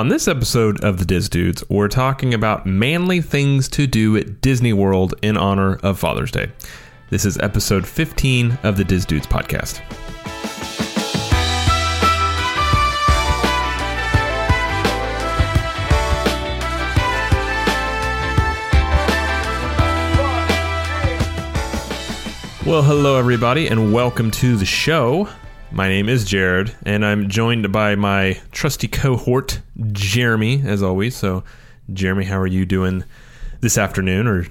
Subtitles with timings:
[0.00, 4.40] On this episode of the Dis Dudes, we're talking about manly things to do at
[4.40, 6.50] Disney World in honor of Father's Day.
[7.10, 9.82] This is episode 15 of the Dis Dudes podcast.
[22.64, 25.28] Well, hello, everybody, and welcome to the show.
[25.72, 29.60] My name is Jared, and I'm joined by my trusty cohort,
[29.92, 31.16] Jeremy, as always.
[31.16, 31.44] So,
[31.92, 33.04] Jeremy, how are you doing
[33.60, 34.26] this afternoon?
[34.26, 34.46] Or,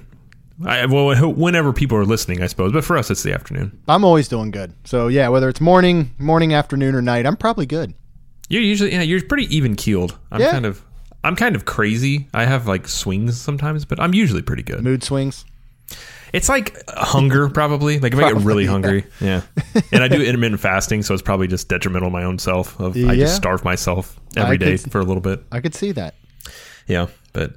[0.66, 2.72] I, well, whenever people are listening, I suppose.
[2.72, 3.78] But for us, it's the afternoon.
[3.86, 4.72] I'm always doing good.
[4.84, 7.94] So yeah, whether it's morning, morning, afternoon, or night, I'm probably good.
[8.48, 10.18] You're usually, yeah, you're pretty even keeled.
[10.32, 10.50] I'm Yeah.
[10.50, 10.82] kind of,
[11.22, 12.28] I'm kind of crazy.
[12.32, 14.82] I have like swings sometimes, but I'm usually pretty good.
[14.82, 15.44] Mood swings.
[16.32, 17.98] It's like hunger, probably.
[17.98, 19.42] Like if I get really Probably, hungry, yeah.
[19.92, 22.78] And I do intermittent fasting, so it's probably just detrimental to my own self.
[22.80, 25.42] Of I just starve myself every I day could- for a little bit.
[25.50, 26.14] I could see that.
[26.86, 27.54] Yeah, but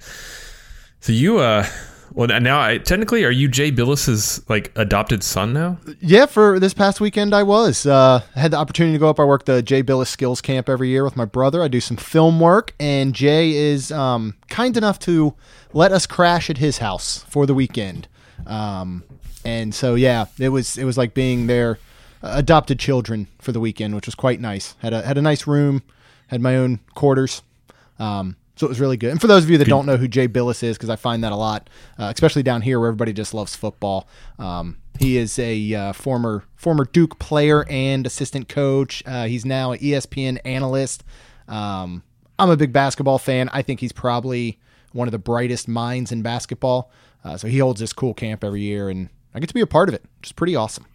[1.01, 1.65] so you, uh,
[2.13, 5.77] well now I technically are you Jay Bilas's like adopted son now?
[5.99, 7.85] Yeah, for this past weekend, I was.
[7.85, 9.19] Uh, I had the opportunity to go up.
[9.19, 11.61] I work the Jay Bilas Skills Camp every year with my brother.
[11.63, 15.33] I do some film work, and Jay is um, kind enough to
[15.73, 18.07] let us crash at his house for the weekend.
[18.47, 19.03] Um,
[19.45, 21.79] and so, yeah, it was it was like being their
[22.21, 24.75] adopted children for the weekend, which was quite nice.
[24.79, 25.83] Had a had a nice room,
[26.27, 27.41] had my own quarters.
[27.99, 29.11] Um, so it was really good.
[29.11, 31.23] And for those of you that don't know who Jay Bilas is, because I find
[31.23, 34.07] that a lot, uh, especially down here where everybody just loves football.
[34.37, 39.03] Um, he is a uh, former former Duke player and assistant coach.
[39.05, 41.03] Uh, he's now an ESPN analyst.
[41.47, 42.03] Um,
[42.37, 43.49] I'm a big basketball fan.
[43.51, 44.59] I think he's probably
[44.91, 46.91] one of the brightest minds in basketball.
[47.23, 49.67] Uh, so he holds this cool camp every year, and I get to be a
[49.67, 50.85] part of it, which is pretty awesome.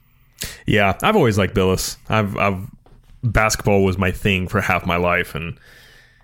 [0.67, 1.97] Yeah, I've always liked Bilas.
[2.09, 2.61] I've, I've
[3.23, 5.59] basketball was my thing for half my life, and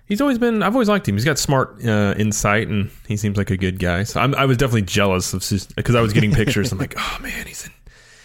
[0.05, 0.63] he's always been.
[0.63, 1.15] I've always liked him.
[1.15, 4.03] He's got smart uh, insight, and he seems like a good guy.
[4.03, 5.43] So I'm, I was definitely jealous of
[5.75, 6.71] because I was getting pictures.
[6.71, 7.71] I'm like, oh man, he's in.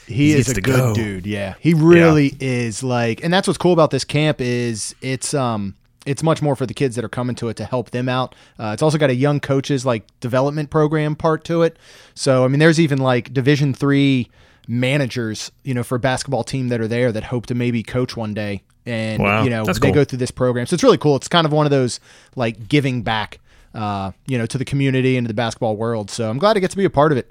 [0.06, 0.94] he He is a good go.
[0.94, 5.34] dude yeah he really is like and that's what's cool about this camp is it's
[5.34, 5.76] um
[6.10, 8.34] it's much more for the kids that are coming to it to help them out.
[8.58, 11.76] Uh, it's also got a young coaches like development program part to it.
[12.14, 14.28] So i mean there's even like division three
[14.68, 18.16] managers you know for a basketball team that are there that hope to maybe coach
[18.16, 19.94] one day and Wow, you know that's they cool.
[19.94, 20.66] go through this program.
[20.66, 21.16] So it's really cool.
[21.16, 22.00] It's kind of one of those
[22.36, 23.38] like giving back
[23.74, 26.10] uh, you know to the community and to the basketball world.
[26.10, 27.30] So i'm glad to get to be a part of it.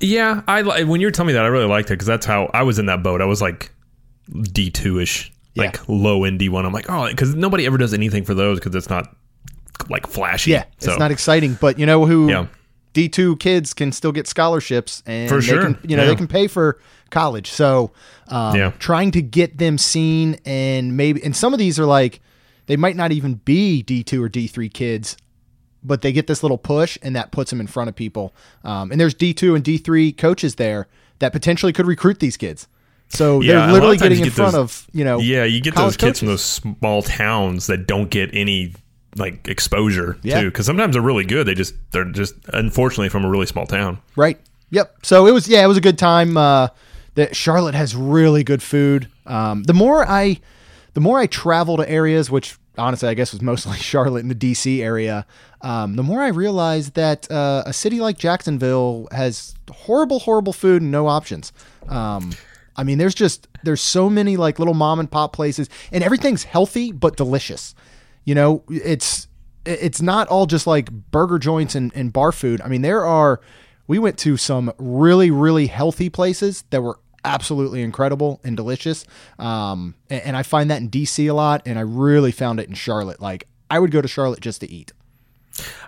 [0.00, 2.50] Yeah, I when you were telling me that, I really liked it because that's how
[2.52, 3.20] I was in that boat.
[3.20, 3.70] I was like
[4.52, 5.82] D two ish, like Yeah.
[5.88, 6.64] low end D one.
[6.66, 9.14] I'm like, oh, because nobody ever does anything for those because it's not
[9.88, 10.50] like flashy.
[10.52, 12.46] Yeah, so, it's not exciting, but you know who Yeah.
[12.92, 16.08] D two kids can still get scholarships and For they sure, can, you know yeah.
[16.10, 16.80] they can pay for
[17.10, 17.50] college.
[17.50, 17.92] So
[18.28, 18.72] um, Yeah.
[18.78, 22.20] trying to get them seen and maybe and some of these are like
[22.66, 25.16] they might not even be D two or D three kids,
[25.84, 28.34] but they get this little push and that puts them in front of people.
[28.64, 30.88] Um, and there's D two and D three coaches there
[31.20, 32.66] that potentially could recruit these kids.
[33.08, 35.60] So yeah, they're literally getting you in get front those- of you know Yeah, you
[35.60, 38.74] get those kids from those small towns that don't get any
[39.16, 40.40] like exposure Yeah.
[40.40, 40.50] too.
[40.50, 41.46] Because sometimes they're really good.
[41.46, 43.98] They just they're just unfortunately from a really small town.
[44.16, 44.38] Right.
[44.70, 44.96] Yep.
[45.02, 46.36] So it was yeah, it was a good time.
[46.36, 46.68] Uh,
[47.14, 49.08] that Charlotte has really good food.
[49.24, 50.38] Um, the more I,
[50.92, 54.34] the more I travel to areas, which honestly I guess was mostly Charlotte and the
[54.34, 54.82] D.C.
[54.82, 55.24] area,
[55.62, 60.82] um, the more I realized that uh, a city like Jacksonville has horrible, horrible food
[60.82, 61.54] and no options.
[61.88, 62.32] Um,
[62.76, 66.44] I mean, there's just there's so many like little mom and pop places, and everything's
[66.44, 67.74] healthy but delicious.
[68.24, 69.28] You know, it's
[69.64, 72.60] it's not all just like burger joints and, and bar food.
[72.60, 73.40] I mean, there are.
[73.88, 79.04] We went to some really really healthy places that were absolutely incredible and delicious.
[79.38, 82.68] Um, and, and I find that in DC a lot, and I really found it
[82.68, 83.20] in Charlotte.
[83.20, 84.92] Like I would go to Charlotte just to eat.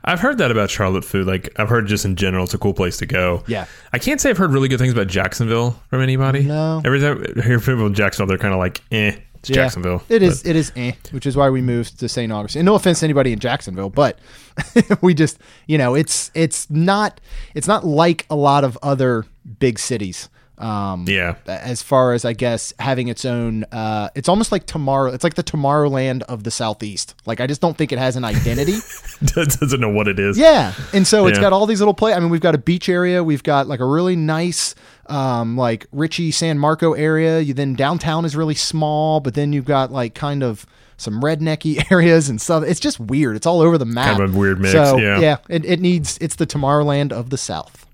[0.04, 1.26] I've heard that about Charlotte food.
[1.26, 3.42] Like I've heard just in general, it's a cool place to go.
[3.46, 3.66] Yeah.
[3.92, 6.44] I can't say I've heard really good things about Jacksonville from anybody.
[6.44, 6.80] No.
[6.84, 9.54] Every time I hear people in Jacksonville, they're kind of like, eh, it's Yeah.
[9.56, 10.02] Jacksonville.
[10.08, 10.44] It is.
[10.46, 10.72] It is.
[10.76, 12.32] Eh, which is why we moved to St.
[12.32, 12.60] Augustine.
[12.60, 14.19] And no offense to anybody in Jacksonville, but
[15.02, 17.20] we just, you know, it's it's not
[17.54, 19.26] it's not like a lot of other
[19.58, 20.28] big cities.
[20.58, 21.37] Um, Yeah.
[21.46, 25.12] As far as I guess having its own, uh, it's almost like tomorrow.
[25.12, 27.14] It's like the Tomorrowland of the Southeast.
[27.26, 28.75] Like I just don't think it has an identity.
[29.25, 30.37] Doesn't know what it is.
[30.38, 31.43] Yeah, and so it's Yeah.
[31.43, 32.12] got all these little play.
[32.12, 33.22] I mean, we've got a beach area.
[33.22, 34.75] We've got like a really nice,
[35.06, 37.40] um, like Richie San Marco area.
[37.40, 40.66] You then downtown is really small, but then you've got like kind of
[40.96, 42.64] some rednecky areas and stuff.
[42.64, 43.37] It's just weird.
[43.37, 44.16] It's all over the map.
[44.19, 45.37] Kind of a weird mix, So yeah.
[45.49, 46.19] it, it needs.
[46.20, 47.87] It's the Tomorrowland of the South.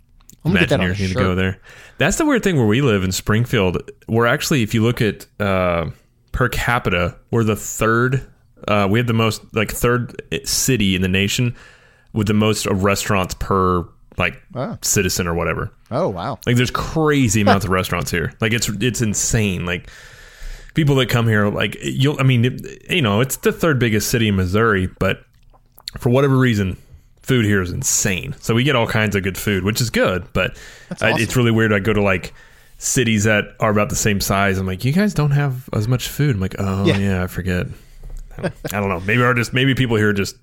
[0.46, 1.22] I'm gonna get Imagine that on a going to shirt.
[1.22, 1.58] go there.
[1.98, 3.90] That's the weird thing where we live in Springfield.
[4.08, 5.90] We're actually, if you look at uh,
[6.32, 8.26] per capita, we're the third
[8.66, 11.54] Uh, we have the most like third city in the nation
[12.14, 13.84] with the most restaurants per
[14.16, 14.78] like Wow.
[14.80, 15.70] citizen or whatever.
[15.90, 16.38] Oh wow.
[16.46, 18.32] Like there's crazy amounts of restaurants here.
[18.40, 19.66] Like it's it's insane.
[19.66, 19.90] Like
[20.74, 22.18] people that come here, like you'll.
[22.18, 25.24] I mean, it, you know, it's the third biggest city in Missouri, but
[25.98, 26.76] for whatever reason,
[27.24, 28.34] food here is insane.
[28.40, 30.26] So we get all kinds of good food, which is good.
[30.34, 30.56] But
[31.00, 31.22] I, awesome.
[31.22, 31.72] it's really weird.
[31.72, 32.34] I go to like
[32.76, 34.58] cities that are about the same size.
[34.58, 36.36] I'm like, you guys don't have as much food.
[36.36, 36.98] I'm like, oh Yeah.
[36.98, 37.66] yeah, I forget.
[38.38, 39.00] I don't know.
[39.00, 40.36] Maybe are just maybe people here are just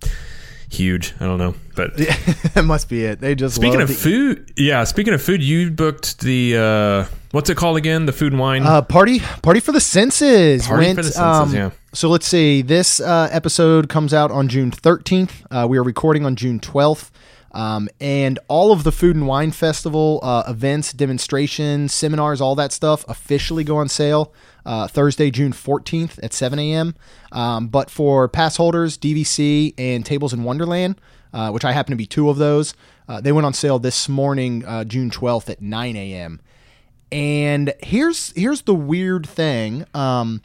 [0.69, 1.13] huge.
[1.19, 1.95] I don't know, but.
[2.53, 3.19] that must be it.
[3.19, 4.83] They just Speaking of food, yeah.
[4.85, 8.05] Speaking of food, you booked the uh, what's it called again?
[8.05, 8.63] The food and wine.
[8.63, 10.65] Uh, party, party for the senses.
[10.65, 11.69] Party Went, for the senses, um, yeah.
[11.93, 12.61] So let's see.
[12.61, 15.43] This uh, episode comes out on June 13th.
[15.51, 17.11] Uh, we are recording on June 12th.
[17.51, 22.71] Um, and all of the Food and Wine Festival uh, events, demonstrations, seminars, all that
[22.71, 24.33] stuff officially go on sale
[24.65, 26.95] uh, Thursday, June 14th at 7 a.m.
[27.33, 30.95] Um, but for pass holders, DVC and Tables in Wonderland,
[31.33, 32.73] uh, which I happen to be two of those,
[33.09, 36.39] uh, they went on sale this morning, June 12th at 9 a.m.
[37.11, 39.85] And here's here's the weird thing.
[39.93, 40.41] Um,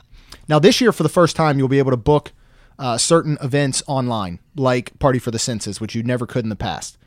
[0.48, 2.32] now this year, for the first time, you'll be able to book
[2.78, 6.56] uh, certain events online, like Party for the Senses, which you never could in the
[6.56, 6.98] past.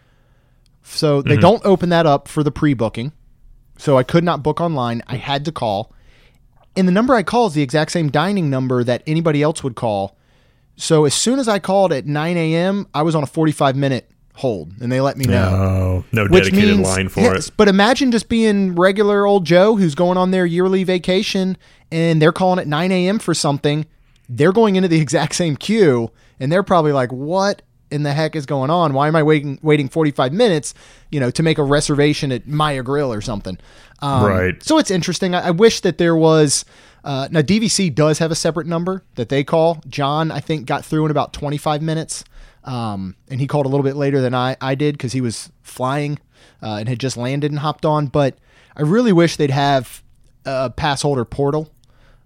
[0.81, 3.11] So they don't open that up for the pre-booking.
[3.77, 5.03] So I could not book online.
[5.07, 5.93] I had to call,
[6.75, 9.75] and the number I call is the exact same dining number that anybody else would
[9.75, 10.17] call.
[10.75, 14.09] So as soon as I called at 9 a.m., I was on a 45 minute
[14.39, 17.53] hold, and they let me know oh, no dedicated means, line for yes, it.
[17.57, 21.57] But imagine just being regular old Joe who's going on their yearly vacation
[21.91, 23.19] and they're calling at 9 a.m.
[23.19, 23.85] for something.
[24.29, 28.35] They're going into the exact same queue and they're probably like, what in the heck
[28.35, 28.93] is going on?
[28.93, 30.73] Why am I waiting waiting 45 minutes,
[31.11, 33.57] you know, to make a reservation at Maya Grill or something?
[34.01, 34.63] Um, Right.
[34.63, 35.35] So it's interesting.
[35.35, 36.65] I, I wish that there was.
[37.03, 39.81] Uh, now DVC does have a separate number that they call.
[39.87, 42.25] John, I think, got through in about 25 minutes,
[42.63, 45.51] um, and he called a little bit later than I, I did because he was
[45.61, 46.19] flying
[46.61, 48.07] uh, and had just landed and hopped on.
[48.07, 48.37] But
[48.75, 50.03] I really wish they'd have
[50.45, 51.69] a pass holder portal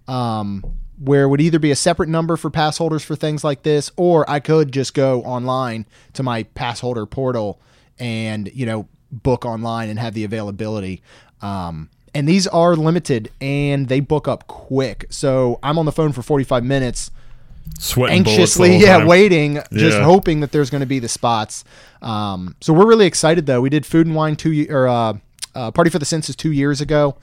[0.08, 0.64] um,
[0.98, 3.90] where it would either be a separate number for pass holders for things like this,
[3.96, 7.60] or I could just go online to my pass holder portal
[7.98, 11.02] and you know book online and have the availability.
[11.40, 15.06] Um, and these are limited and they book up quick.
[15.10, 17.10] So I'm on the phone for 45 minutes
[17.78, 19.06] Sweating anxiously, yeah, time.
[19.06, 20.04] waiting, just Yeah.
[20.04, 21.64] hoping that there's going to be the spots.
[22.02, 23.60] Um, so we're really excited though.
[23.60, 25.14] We did food and wine two or uh,
[25.54, 27.16] uh, party for the senses two years ago.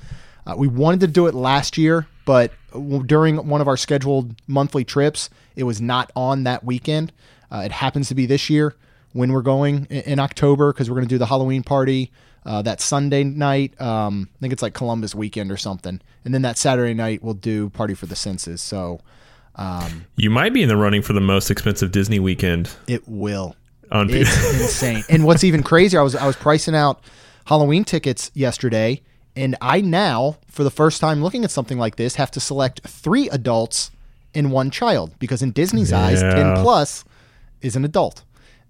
[0.45, 2.51] Uh, we wanted to do it last year, but
[3.05, 7.11] during one of our scheduled monthly trips, it was not on that weekend.
[7.51, 8.75] Uh, it happens to be this year
[9.13, 12.11] when we're going in, in October because we're going to do the Halloween party
[12.45, 13.79] uh, that Sunday night.
[13.79, 17.33] Um, I think it's like Columbus weekend or something, and then that Saturday night we'll
[17.35, 18.61] do party for the senses.
[18.61, 18.99] So.
[19.55, 23.55] Um, You might be in the running for the most expensive Disney weekend it will.
[23.91, 24.29] on It's
[24.61, 25.03] insane.
[25.09, 27.03] And what's even crazier, I was I was pricing out
[27.45, 29.01] Halloween tickets yesterday,
[29.35, 32.81] and I now, for the first time looking at something like this, have to select
[32.87, 33.91] three adults
[34.33, 37.03] and one child because in Disney's eyes, ten plus
[37.61, 38.23] is an adult.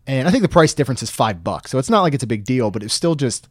[0.08, 2.28] And I think the price difference is five bucks, so it's not like it's a
[2.28, 3.48] big deal, but it's still just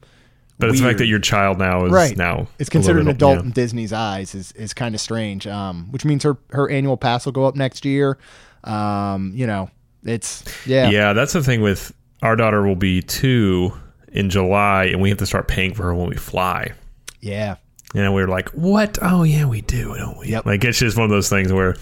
[0.61, 3.39] But it's the fact that your child now is right now It's considered an adult
[3.39, 5.47] bit- in Disney's eyes is is kind of strange.
[5.47, 8.19] Um, which means her her annual pass will go up next year.
[8.65, 9.71] Um, you know,
[10.05, 10.91] it's Yeah.
[10.91, 11.93] yeah, that's the thing with
[12.23, 13.73] our daughter will be two
[14.12, 16.73] in July, and we have to start paying for her when we fly.
[17.21, 17.57] yeah.
[17.93, 18.99] And we were like, "What?
[19.02, 20.47] Oh yeah, we do, don't we?" Yep.
[20.47, 21.73] Like it's just one of those things where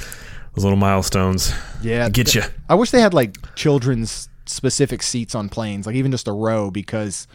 [0.54, 2.42] those little milestones Yeah, get you.
[2.68, 6.70] I wish they had like children's specific seats on planes, like even just a row,
[6.70, 7.28] because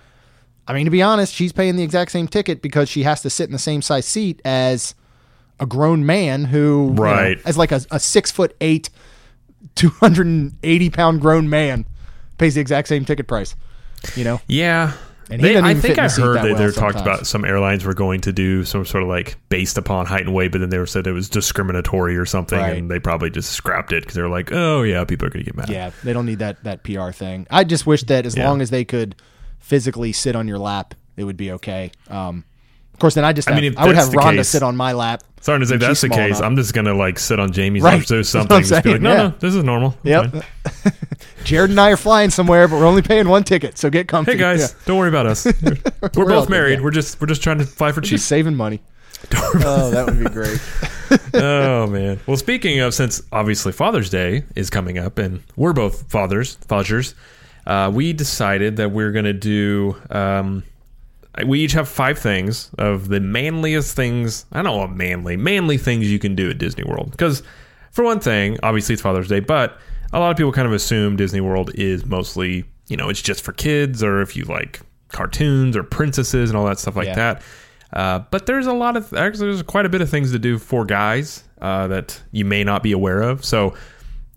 [0.67, 3.29] I mean, to be honest, she's paying the exact same ticket because she has to
[3.29, 4.95] sit in the same size seat as
[5.59, 7.39] a grown man who, you know, Right.
[7.45, 8.89] as like a, a six foot eight,
[9.75, 11.85] 280 pound grown man
[12.37, 13.55] pays the exact same ticket price,
[14.15, 14.39] you know?
[14.47, 14.93] Yeah.
[15.29, 17.85] And he They, I think I heard that that well they talked about some airlines
[17.85, 20.69] were going to do some sort of like based upon height and weight, but then
[20.69, 22.77] they were said it was discriminatory or something, Right.
[22.77, 25.45] and they probably just scrapped it because they were like, "Oh yeah, people are going
[25.45, 27.47] to get mad." Yeah, they don't need that, that PR thing.
[27.49, 28.49] I just wish that as Yeah.
[28.49, 29.15] long as they could
[29.63, 31.91] physically sit on your lap, it would be okay.
[32.09, 32.43] Um,
[32.93, 34.61] of course, then I just I mean, if I would have the Rhonda case- sit
[34.61, 35.23] on my lap.
[35.41, 36.41] Sorry to say, if that's the case, enough.
[36.43, 37.95] I'm just going to like sit on Jamie's Right.
[37.95, 38.55] lap or do something.
[38.55, 39.17] I'm Just be like, no, yeah.
[39.23, 39.97] no, this is normal.
[40.05, 40.45] I'm Yep.
[41.43, 44.33] Jared and I are flying somewhere, but we're only paying one ticket, so get comfy.
[44.33, 44.67] Hey guys, Yeah.
[44.85, 45.45] don't worry about us.
[45.61, 46.77] We're, we're We're both good, married.
[46.79, 46.83] yeah.
[46.83, 48.11] We're just we're just trying to fly for cheap.
[48.11, 48.81] just saving money.
[49.35, 50.59] oh, that would be great.
[51.33, 52.19] oh man.
[52.25, 57.15] Well, speaking of, since obviously Father's Day is coming up, and we're both fathers, fathers,
[57.65, 59.95] uh, we decided that we're gonna do.
[60.09, 60.63] Um,
[61.47, 64.45] we each have five things of the manliest things.
[64.51, 67.41] I don't know what manly, manly things you can do at Disney World because
[67.91, 69.77] for one thing, obviously it's Father's Day, but
[70.11, 73.43] a lot of people kind of assume Disney World is mostly, you know, it's just
[73.43, 77.15] for kids or if you like cartoons or princesses and all that stuff like Yeah.
[77.15, 77.41] that.
[77.93, 80.57] Uh, but there's a lot of actually there's quite a bit of things to do
[80.59, 83.43] for guys uh, that you may not be aware of.
[83.45, 83.73] So,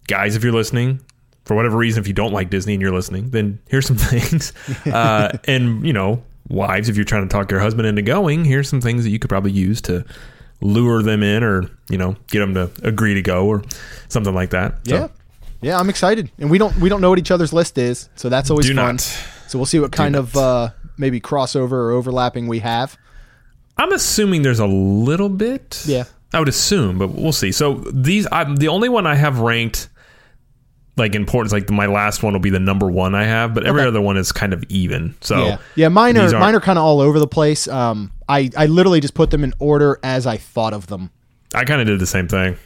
[0.06, 1.00] guys, if you're listening,
[1.46, 4.52] for whatever reason, if you don't like Disney and you're listening, then here's some things.
[4.84, 8.68] Uh, and you know, wives, if you're trying to talk your husband into going, here's
[8.68, 10.04] some things that you could probably use to
[10.60, 13.62] lure them in, or you know, get them to agree to go, or
[14.08, 14.86] something like that.
[14.86, 15.08] So, Yeah.
[15.62, 16.30] Yeah, I'm excited.
[16.38, 18.74] And we don't we don't know what each other's list is, so that's always do
[18.74, 18.96] fun.
[18.96, 19.00] not.
[19.00, 22.98] So we'll see what kind of uh, maybe crossover or overlapping we have.
[23.78, 25.82] I'm assuming there's a little bit.
[25.86, 26.04] Yeah.
[26.32, 27.52] I would assume, but we'll see.
[27.52, 29.88] So these, I'm the only one I have ranked
[30.96, 31.52] like importance.
[31.52, 33.88] Like my last one will be the number one I have, but every Okay.
[33.88, 35.14] other one is kind of even.
[35.20, 35.88] So yeah, yeah.
[35.88, 37.68] Mine are mine are kind of all over the place.
[37.68, 41.10] Um, I I literally just put them in order as I thought of them.
[41.54, 42.56] I kind of did the same thing.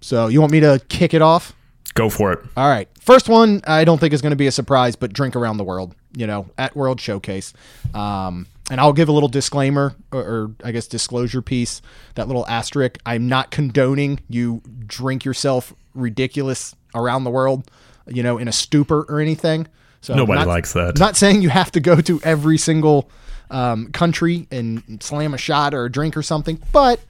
[0.00, 1.54] So you want me to kick it off?
[1.94, 2.38] Go for it.
[2.56, 2.88] All right.
[3.00, 5.64] First one, I don't think is going to be a surprise, but drink around the
[5.64, 7.52] world, you know, at World Showcase.
[7.94, 11.82] Um, and I'll give a little disclaimer or, or I guess disclosure piece,
[12.14, 12.98] that little asterisk.
[13.06, 17.70] I'm not condoning you drink yourself ridiculous around the world,
[18.06, 19.66] you know, in a stupor or anything.
[20.00, 20.98] So Nobody not- likes that.
[20.98, 23.10] Not saying you have to go to every single
[23.50, 27.00] um, country and slam a shot or a drink or something, but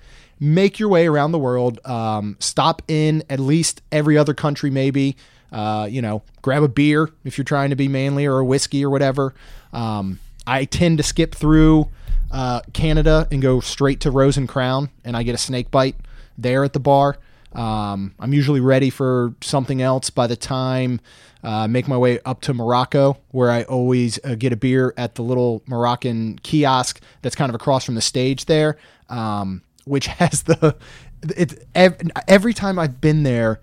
[0.41, 1.81] make your way around the world.
[1.85, 5.17] Um, stop in at least every other country, maybe.
[5.51, 8.85] Uh, you know, grab a beer if you're trying to be manly or a whiskey
[8.85, 9.35] or whatever.
[9.73, 11.89] Um, I tend to skip through
[12.31, 15.97] uh, Canada and go straight to Rose and Crown, and I get a snake bite
[16.37, 17.19] there at the bar.
[17.55, 21.01] Um, I'm usually ready for something else by the time
[21.43, 25.15] uh, make my way up to Morocco, where I always uh, get a beer at
[25.15, 28.77] the little Moroccan kiosk that's kind of across from the stage there,
[29.09, 30.77] um, which has the
[31.23, 33.61] it every time I've been there,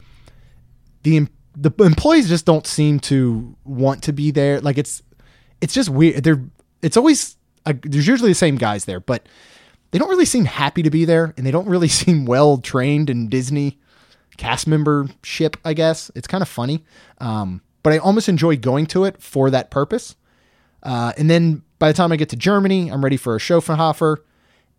[1.04, 4.62] the the employees just don't seem to want to be there.
[4.62, 5.02] Like it's
[5.62, 6.24] it's just weird.
[6.24, 6.44] They're
[6.82, 9.28] it's always uh, there's usually the same guys there, but
[9.96, 13.10] they don't really seem happy to be there, and they don't really seem well trained
[13.10, 13.80] in Disney
[14.36, 15.56] cast membership.
[15.64, 16.84] I guess it's kind of funny,
[17.20, 20.18] um, but I almost enjoy going to it for that purpose.
[20.84, 24.18] Uh, and then by the time I get to Germany, I'm ready for a Schofferhofer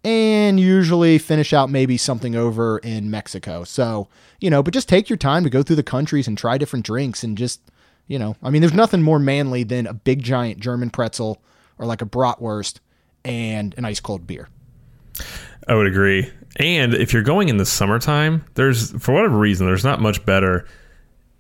[0.05, 3.65] and usually finish out maybe something over in Mexico.
[3.65, 4.09] So,
[4.39, 6.85] you know, but just take your time to go through the countries and try different
[6.85, 7.63] drinks and just,
[8.07, 11.43] you know, I mean, there's nothing more manly than a big giant German pretzel
[11.79, 12.81] or like a bratwurst
[13.25, 14.51] and an ice cold beer.
[15.69, 16.31] I would agree.
[16.59, 20.67] And if you're going in the summertime, there's for whatever reason, there's not much better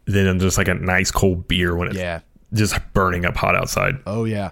[0.06, 2.20] than just like a nice cold beer when it's Yeah.
[2.52, 3.96] just burning up hot outside.
[4.06, 4.50] Oh yeah.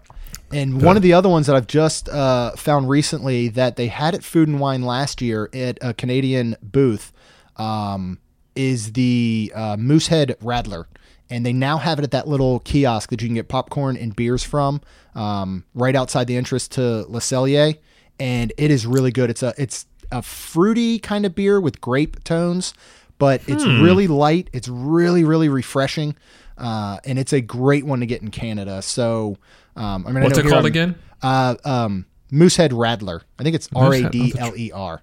[0.52, 4.14] And one of the other ones that I've just uh, found recently that they had
[4.14, 7.12] at Food and Wine last year at a Canadian booth
[7.57, 8.19] um,
[8.54, 10.85] is the uh, Moosehead Radler,
[11.28, 14.14] and they now have it at that little kiosk that you can get popcorn and
[14.14, 14.81] beers from,
[15.16, 17.76] um, right outside the entrance to Le Cellier,
[18.18, 19.30] and it is really good.
[19.30, 22.75] It's a it's a fruity kind of beer with grape tones,
[23.18, 24.49] but it's really light.
[24.52, 26.16] It's really really refreshing,
[26.59, 28.83] uh, and it's a great one to get in Canada.
[28.83, 29.37] So,
[29.76, 30.94] um, I mean, I What's know it called I'm- again?
[31.23, 33.23] uh, um, Moosehead Radler.
[33.38, 35.02] I think it's R Moosehead, A D L E R,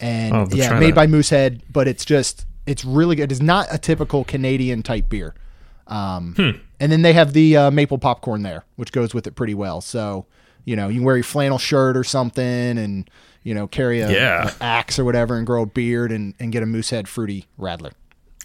[0.00, 0.94] and to yeah, made that.
[0.94, 1.62] by Moosehead.
[1.72, 3.30] But it's just it's really good.
[3.32, 5.34] It's not a typical Canadian type beer.
[5.86, 6.50] Um, Hmm.
[6.80, 9.80] And then they have the uh, maple popcorn there, which goes with it pretty well.
[9.80, 10.26] So
[10.66, 12.44] you know, you can wear your flannel shirt or something,
[12.76, 13.08] and
[13.42, 14.50] you know, carry a, Yeah.
[14.60, 17.92] a axe or whatever, and grow a beard, and, and get a Moosehead fruity Radler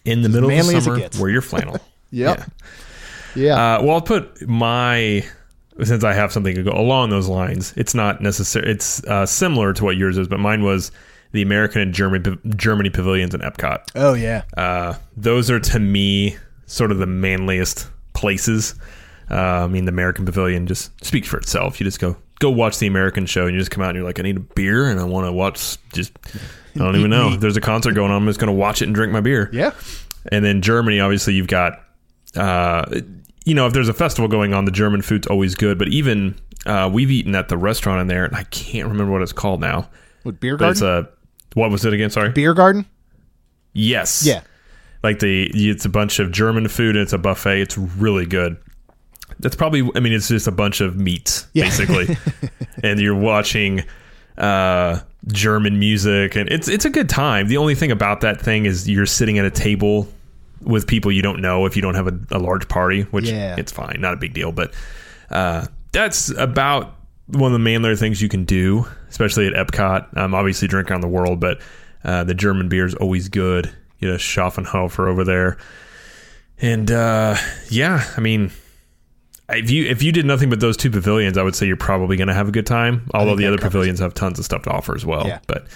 [0.06, 1.78] In the middle of the summer, wear your flannel.
[2.14, 2.38] Yep.
[2.40, 2.46] Yeah.
[3.36, 3.76] Yeah.
[3.76, 5.26] Uh, well, I'll put my
[5.82, 7.74] since I have something to go along those lines.
[7.78, 8.70] It's not necessary.
[8.70, 10.92] It's uh, similar to what yours is, but mine was
[11.32, 13.80] the American and Germany Germany pavilions in Epcot.
[13.96, 14.44] oh yeah.
[14.58, 16.36] Uh, those are to me
[16.66, 18.76] sort of the manliest places.
[19.32, 21.80] Uh, I mean, the American Pavilion just speaks for itself.
[21.80, 24.06] You just go go watch the American show, and you just come out and you're
[24.06, 25.78] like, I need a beer, and I want to watch.
[25.94, 26.12] Just
[26.76, 27.34] I don't even know.
[27.34, 28.22] If there's a concert going on.
[28.22, 29.50] I'm just going to watch it and drink my beer.
[29.54, 29.72] Yeah.
[30.32, 31.82] And then Germany, obviously, you've got,
[32.36, 32.86] uh,
[33.46, 35.78] you know, if there's a festival going on, the German food's always good.
[35.80, 36.36] But even
[36.66, 39.62] uh, we've eaten at the restaurant in there, and I can't remember what it's called
[39.62, 39.90] now.
[40.24, 41.10] With beer But it's garden.
[41.54, 42.10] a what was it again?
[42.10, 42.30] Sorry.
[42.30, 42.86] beer garden.
[43.74, 44.24] Yes.
[44.26, 44.42] Yeah.
[45.04, 47.62] Like the it's a bunch of German food and it's a buffet.
[47.62, 48.58] It's really good.
[49.42, 51.66] That's probably I mean it's just a bunch of meats Yeah.
[51.66, 52.16] basically.
[52.84, 53.84] and you're watching
[54.38, 57.48] uh German music and it's it's a good time.
[57.48, 60.08] The only thing about that thing is you're sitting at a table
[60.62, 63.56] with people you don't know if you don't have a, a large party, which Yeah.
[63.58, 64.74] it's fine, not a big deal, but
[65.30, 66.96] uh that's about
[67.28, 70.18] one of the manlier things you can do, especially at Epcot.
[70.18, 71.62] Um, obviously, drink around the world, but
[72.04, 73.72] uh, the German beer is always good.
[74.00, 75.58] you know Schofferhofer over there,
[76.60, 77.36] and uh,
[77.70, 78.52] yeah, I mean.
[79.54, 82.18] If you if you did nothing but those two pavilions, I would say you're probably
[82.18, 83.10] going to have a good time.
[83.14, 85.28] Although the other pavilions have tons of stuff to offer as well.
[85.28, 85.40] Yeah.
[85.48, 85.68] But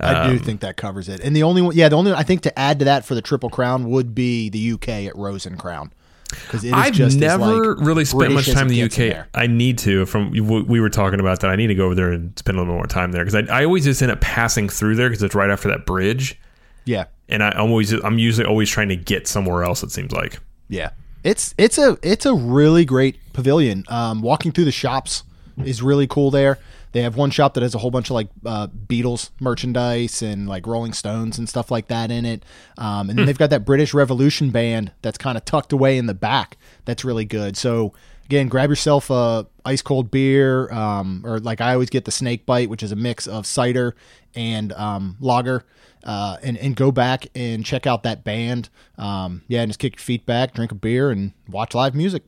[0.00, 1.20] I do Um, think that covers it.
[1.20, 3.22] And the only one, yeah, the only I think to add to that for the
[3.22, 5.92] Triple Crown would be the UK at Rose and Crown
[6.30, 8.98] because it is I've just never like, really spent British much time in the gets
[8.98, 9.26] in UK.
[9.34, 10.06] I need to.
[10.06, 12.58] From we we were talking about that, I need to go over there and spend
[12.58, 15.08] a little more time there because I, I always just end up passing through there
[15.08, 16.38] because it's right after that bridge,
[16.84, 19.82] Yeah, and I, I'm always I'm usually always trying to get somewhere else.
[19.82, 20.38] It seems like.
[20.68, 20.90] yeah.
[21.24, 23.84] It's it's a it's a really great pavilion.
[23.88, 25.24] Um, walking through the shops
[25.64, 26.58] is really cool there.
[26.92, 30.48] They have one shop that has a whole bunch of like uh, Beatles merchandise and
[30.48, 32.44] like Rolling Stones and stuff like that in it.
[32.78, 36.06] Um, and then they've got that British Revolution band that's kind of tucked away in
[36.06, 36.56] the back.
[36.86, 37.56] That's really good.
[37.56, 37.92] So
[38.24, 42.46] again, grab yourself a ice cold beer, um, or like I always get the Snake
[42.46, 43.94] Bite, which is a mix of cider
[44.34, 45.64] and um, lager.
[46.04, 48.68] Uh, and, and go back and check out that band.
[48.96, 52.22] Um, yeah, and just kick your feet back, drink a beer, and watch live music.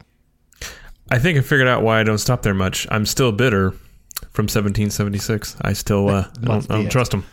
[1.10, 2.86] I think I figured out why I don't stop there much.
[2.90, 3.70] I'm still bitter
[4.30, 5.56] from 1776.
[5.62, 7.24] I still uh, I don't, I don't trust them.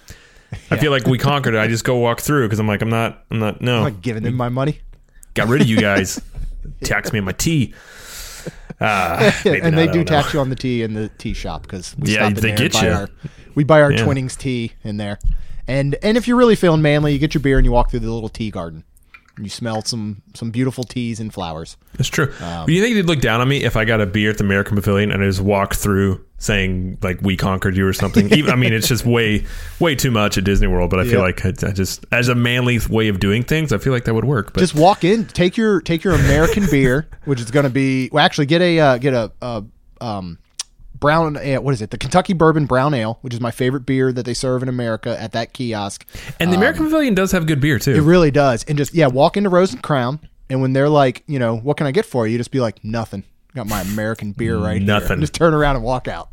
[0.72, 1.60] I feel like we conquered it.
[1.60, 4.02] I just go walk through because I'm like I'm not I'm not no I'm like
[4.02, 4.80] giving them my money.
[5.34, 6.22] got rid of you guys.
[6.84, 7.74] Tax me on my tea.
[8.80, 10.04] Uh, and they do don't know.
[10.04, 12.86] tax you on the tea in the tea shop because we Yeah, they get buy
[12.86, 12.92] you.
[12.92, 13.10] our
[13.56, 14.04] we buy our Yeah.
[14.06, 15.18] Twinings tea in there,
[15.68, 18.00] and and if you're really feeling manly, you get your beer and you walk through
[18.02, 18.84] the little tea garden,
[19.36, 21.78] and you smell some some beautiful teas and flowers.
[21.94, 22.34] That's true.
[22.42, 24.38] Um, Do you think they'd look down on me if I got a beer at
[24.38, 28.32] the American Pavilion and I just walked through saying like "We conquered you" or something?
[28.38, 29.46] Even, I mean, it's just way,
[29.80, 30.90] way too much at Disney World.
[30.92, 31.20] But I feel Yeah.
[31.20, 34.14] like I, I just, as a manly way of doing things, I feel like that
[34.14, 34.54] would work.
[34.54, 38.10] But Just walk in, take your take your American beer, which is going to be
[38.12, 38.24] well.
[38.24, 39.62] Actually, get a uh, get a, uh
[40.00, 40.38] um
[41.00, 41.62] brown ale.
[41.62, 41.92] What is it?
[41.92, 45.20] The Kentucky Bourbon Brown Ale, which is my favorite beer that they serve in America
[45.22, 46.06] at that kiosk.
[46.40, 47.94] and the American Pavilion does have good beer too.
[47.94, 48.64] It really does.
[48.66, 51.78] And just yeah, walk into Rose and Crown, and when they're like, you know, what
[51.78, 52.34] can I get for you?
[52.34, 53.24] You just be like, nothing.
[53.56, 54.86] Got my American beer right here.
[54.88, 55.14] Nothing.
[55.14, 56.30] And just turn around and walk out.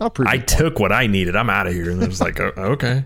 [0.00, 0.48] I'll prove I it.
[0.48, 1.36] took what I needed.
[1.36, 1.90] I'm out of here.
[1.90, 3.04] And I was like, oh, okay.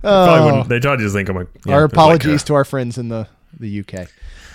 [0.00, 1.48] Probably wouldn't, they probably just think I'm like.
[1.66, 1.74] yeah, Oh.
[1.76, 3.28] Our like, apologies uh, to our friends in the
[3.58, 4.08] the UK.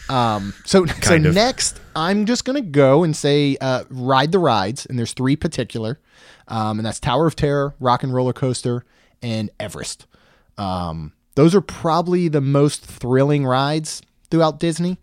[0.10, 1.34] Um, so so of.
[1.34, 6.00] next, I'm just gonna go and say uh, ride the rides, and there's three particular,
[6.48, 8.86] um, and that's Tower of Terror, Rock and Roller Coaster,
[9.22, 10.06] and Everest.
[10.58, 15.00] Um, those are probably the most thrilling rides throughout Disney,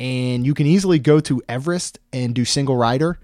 [0.00, 3.18] and you can easily go to Everest and do single rider,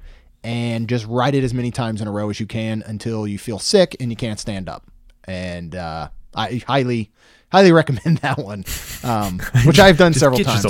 [0.44, 3.38] and just ride it as many times in a row as you can until you
[3.38, 4.86] feel sick and you can't stand up.
[5.24, 7.10] And uh, I highly,
[7.50, 8.64] highly recommend that one,
[9.02, 10.62] um, which I've done several get times.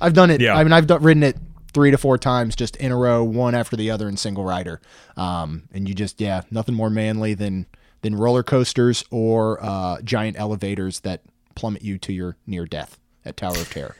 [0.00, 0.40] I've done it.
[0.40, 0.54] Yeah.
[0.56, 1.36] I mean, I've done, ridden it
[1.72, 4.80] three to four times just in a row, one after the other in single rider.
[5.16, 7.66] Um, and you just, yeah, nothing more manly than
[8.02, 11.22] than roller coasters or uh, giant elevators that
[11.54, 13.96] plummet you to your near death at Tower of Terror.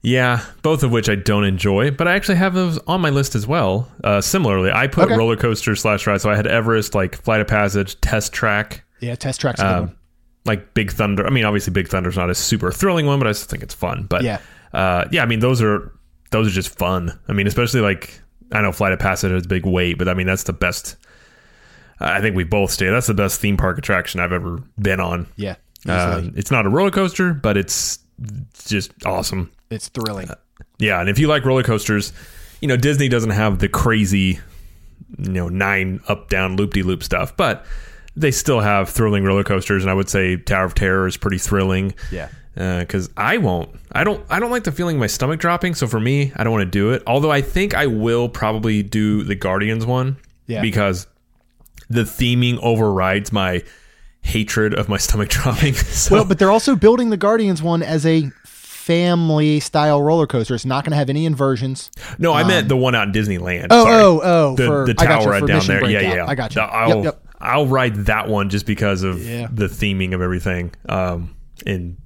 [0.00, 3.34] Yeah, both of which I don't enjoy, but I actually have those on my list
[3.34, 3.90] as well.
[4.02, 5.16] Uh, similarly, I put Okay.
[5.16, 6.20] roller coaster slash ride.
[6.20, 9.94] So I had Everest, like Flight of Passage, Test Track, Yeah, Test Track's um,
[10.44, 11.26] like Big Thunder.
[11.26, 13.74] I mean, obviously Big Thunder's not a super thrilling one, but I just think it's
[13.74, 14.04] fun.
[14.08, 14.38] But Yeah.
[14.72, 15.22] Uh, yeah.
[15.22, 15.92] I mean, those are
[16.30, 17.18] those are just fun.
[17.28, 18.20] I mean, especially like
[18.52, 20.96] I know Flight of Passage has a big weight, but I mean that's the best.
[22.00, 22.88] I think we both stay.
[22.90, 25.26] That's the best theme park attraction I've ever been on.
[25.36, 27.98] Yeah, Uh, it's not a roller coaster, but it's
[28.66, 29.50] just awesome.
[29.70, 30.28] it's thrilling.
[30.78, 32.12] Yeah, and if you like roller coasters,
[32.60, 34.38] you know Disney doesn't have the crazy,
[35.18, 37.66] you know, nine up down loop de loop stuff, but
[38.14, 41.38] they still have thrilling roller coasters, and I would say Tower of Terror is pretty
[41.38, 41.94] thrilling.
[42.12, 42.28] Yeah.
[42.58, 43.70] Because I won't.
[43.92, 44.24] I don't.
[44.28, 45.74] I don't like the feeling of my stomach dropping.
[45.76, 47.02] So for me, I don't want to do it.
[47.06, 50.16] Although I think I will probably do the Guardians one.
[50.46, 50.60] Yeah.
[50.62, 51.06] Because
[51.88, 53.62] the theming overrides my
[54.22, 55.74] hatred of my stomach dropping.
[55.74, 60.54] So Well, but they're also building the Guardians one as a family style roller coaster.
[60.54, 61.90] It's not going to have any inversions.
[62.18, 63.68] no, I meant the one out in Disneyland.
[63.70, 64.02] Oh, Sorry.
[64.02, 65.84] oh, oh, the, for- the you, tower for down there.
[65.90, 66.16] Yeah, Breakout.
[66.16, 66.60] yeah, I got you.
[66.62, 67.22] The- I'll, Yep, yep.
[67.40, 69.46] I'll ride that one just because of Yeah.
[69.52, 70.72] the theming of everything.
[70.88, 71.96] Um, and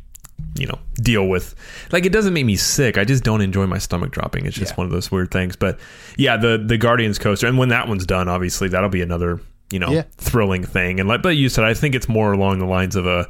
[0.56, 1.54] you know, deal with
[1.92, 2.98] like it doesn't make me sick.
[2.98, 4.44] I just don't enjoy my stomach dropping.
[4.46, 4.76] It's just Yeah.
[4.76, 5.56] one of those weird things.
[5.56, 5.78] But
[6.16, 9.78] yeah, the the Guardians coaster, and when that one's done, obviously that'll be another you
[9.78, 10.02] know Yeah.
[10.18, 11.00] thrilling thing.
[11.00, 13.28] And like, but you said, I think it's more along the lines of a.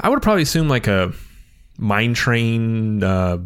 [0.00, 1.12] I would probably assume like a
[1.78, 3.38] mine train, uh,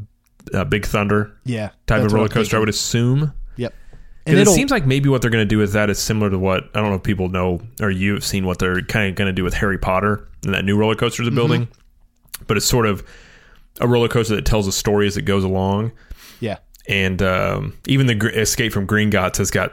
[0.55, 1.71] uh, Big Thunder Yeah.
[1.87, 2.57] type of roller coaster.
[2.57, 3.33] I would assume.
[3.57, 3.75] Yep.
[4.27, 6.39] and it seems like maybe what they're going to do with that is similar to
[6.39, 9.27] what I don't know if people know or you've seen what they're kind of going
[9.29, 11.69] to do with Harry Potter and that new roller coaster they're building.
[12.47, 13.07] But it's sort of
[13.81, 15.93] a roller coaster that tells a story as it goes along.
[16.41, 16.59] yeah.
[16.89, 19.73] And um, even the Gr- Escape from Gringotts has got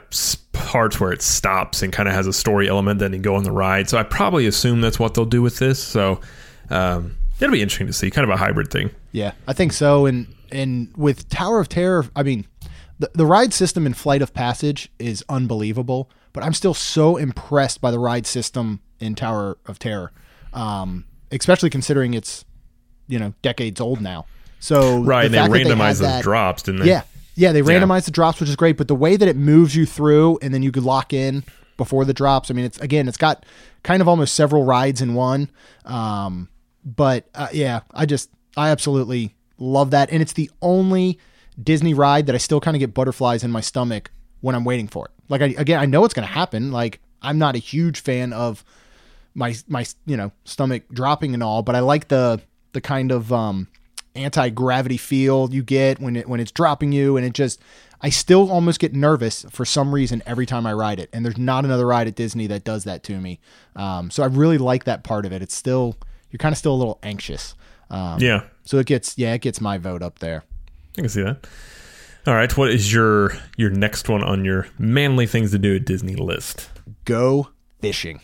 [0.52, 2.98] parts where it stops and kind of has a story element.
[2.98, 3.88] Then you go on the ride.
[3.88, 5.80] So I probably assume that's what they'll do with this.
[5.80, 6.20] So
[6.70, 8.90] um, it'll be interesting to see, kind of a hybrid thing.
[9.12, 10.06] Yeah, I think so.
[10.06, 12.46] And and with Tower of Terror, I mean,
[12.98, 16.10] the the ride system in Flight of Passage is unbelievable.
[16.32, 20.10] But I'm still so impressed by the ride system in Tower of Terror,
[20.52, 22.44] um, especially considering it's
[23.08, 24.26] you know decades old now.
[24.60, 26.88] So Right, the and they randomized those that- drops, didn't they?
[26.88, 27.02] Yeah,
[27.34, 28.76] yeah, they randomized the drops, which is great.
[28.76, 31.44] But the way that it moves you through, and then you could lock in
[31.76, 32.50] before the drops.
[32.50, 33.44] I mean, it's again, it's got
[33.82, 35.50] kind of almost several rides in one.
[35.84, 36.48] Um,
[36.84, 41.18] but uh, yeah, I just I absolutely love that, and it's the only
[41.62, 44.88] Disney ride that I still kind of get butterflies in my stomach when I'm waiting
[44.88, 45.10] for it.
[45.28, 46.72] Like I, again, I know it's going to happen.
[46.72, 48.64] Like I'm not a huge fan of
[49.34, 52.40] my my you know stomach dropping and all, but I like the
[52.74, 53.68] the kind of um,
[54.14, 57.60] anti gravity feel you get when it when it's dropping you, and it just
[58.00, 61.38] I still almost get nervous for some reason every time I ride it, and there's
[61.38, 63.40] not another ride at Disney that does that to me.
[63.74, 65.40] Um, so I really like that part of it.
[65.40, 65.96] It's still
[66.30, 67.54] you're kind of still a little anxious.
[67.90, 70.44] Um, Yeah, So it gets yeah it gets my vote up there.
[70.98, 71.46] I can see that.
[72.26, 75.84] All right, what is your your next one on your manly things to do at
[75.84, 76.68] Disney list?
[77.04, 77.48] go
[77.80, 78.20] fishing.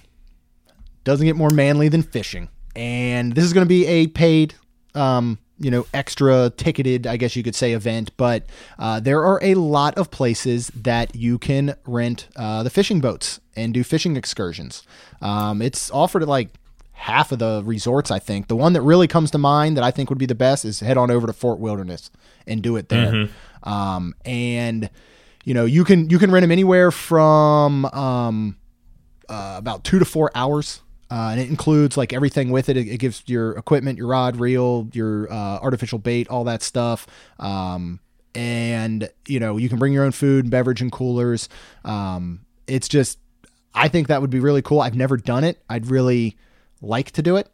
[1.04, 2.48] Doesn't get more manly than fishing.
[2.76, 4.54] And this is going to be a paid,
[4.94, 8.12] um, you know, extra ticketed, I guess you could say, event.
[8.16, 8.44] But
[8.78, 13.40] uh, there are a lot of places that you can rent uh, the fishing boats
[13.56, 14.82] and do fishing excursions.
[15.20, 16.50] Um, it's offered at like
[16.92, 18.48] half of the resorts, I think.
[18.48, 20.80] The one that really comes to mind that I think would be the best is
[20.80, 22.10] head on over to Fort Wilderness
[22.46, 23.28] and do it there.
[23.62, 24.88] Um, and
[25.44, 28.56] you know, you can you can rent them anywhere from um,
[29.28, 30.80] uh, about two to four hours.
[31.10, 32.76] Uh, and it includes like everything with it.
[32.76, 32.86] it.
[32.86, 37.06] It gives your equipment, your rod, reel, your uh, artificial bait, all that stuff.
[37.38, 38.00] Um,
[38.34, 41.48] and you know you can bring your own food, and beverage, and coolers.
[41.84, 43.18] Um, it's just,
[43.74, 44.80] I think that would be really cool.
[44.80, 45.60] I've never done it.
[45.68, 46.36] I'd really
[46.80, 47.48] like to do it,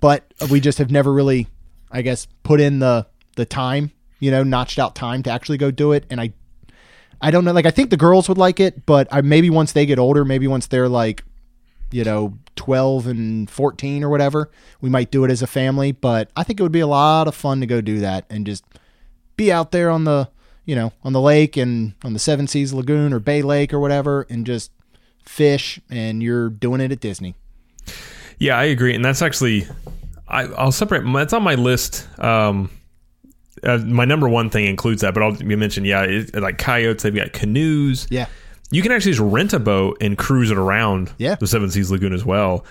[0.00, 1.46] but we just have never really,
[1.90, 3.06] I guess, put in the
[3.36, 3.92] the time.
[4.20, 6.04] You know, notched out time to actually go do it.
[6.10, 6.34] And I
[7.22, 7.52] I don't know.
[7.52, 10.24] Like, I think the girls would like it, but I, maybe once they get older,
[10.24, 11.24] maybe once they're like,
[11.92, 14.50] you know, 12 and 14 or whatever,
[14.80, 15.92] we might do it as a family.
[15.92, 18.46] But I think it would be a lot of fun to go do that and
[18.46, 18.64] just
[19.36, 20.28] be out there on the,
[20.64, 23.80] you know, on the lake and on the Seven Seas Lagoon or Bay Lake or
[23.80, 24.70] whatever and just
[25.24, 25.80] fish.
[25.90, 27.34] And you're doing it at Disney.
[28.38, 29.68] Yeah, I agree, and that's actually
[30.26, 31.04] I, I'll separate.
[31.12, 32.08] That's on my list.
[32.18, 32.70] Um,
[33.62, 37.02] uh, my number one thing includes that, but I'll you mentioned yeah, it, like coyotes.
[37.02, 38.08] They've got canoes.
[38.10, 38.26] Yeah.
[38.72, 41.36] You can actually just rent a boat and cruise it around Yeah.
[41.36, 42.64] the Seven Seas Lagoon as well.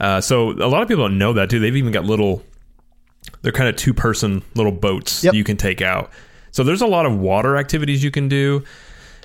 [0.00, 1.58] Uh, so a lot of people don't know that too.
[1.58, 2.42] They've even got little,
[3.42, 5.34] they're kind of two person little boats Yep.
[5.34, 6.10] you can take out.
[6.52, 8.62] So there's a lot of water activities you can do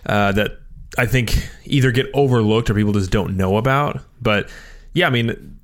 [0.05, 0.59] uh, that
[0.97, 4.01] I think either get overlooked or people just don't know about.
[4.21, 4.49] But
[4.93, 5.59] yeah, I mean,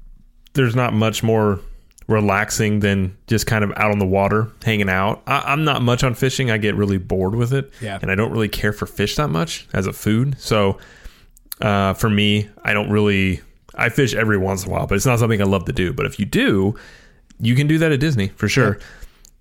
[0.54, 1.60] there's not much more
[2.10, 5.22] relaxing than just kind of out on the water hanging out.
[5.28, 6.50] I, I'm not much on fishing.
[6.50, 7.72] I get really bored with it.
[7.82, 8.00] Yeah.
[8.02, 10.40] And I don't really care for fish that much as a food.
[10.40, 10.80] So
[11.62, 13.42] uh, for me, I don't really.
[13.76, 15.94] I fish every once in a while, but it's not something I love to do.
[15.94, 16.76] But if you do,
[17.40, 18.80] you can do that at Disney for sure.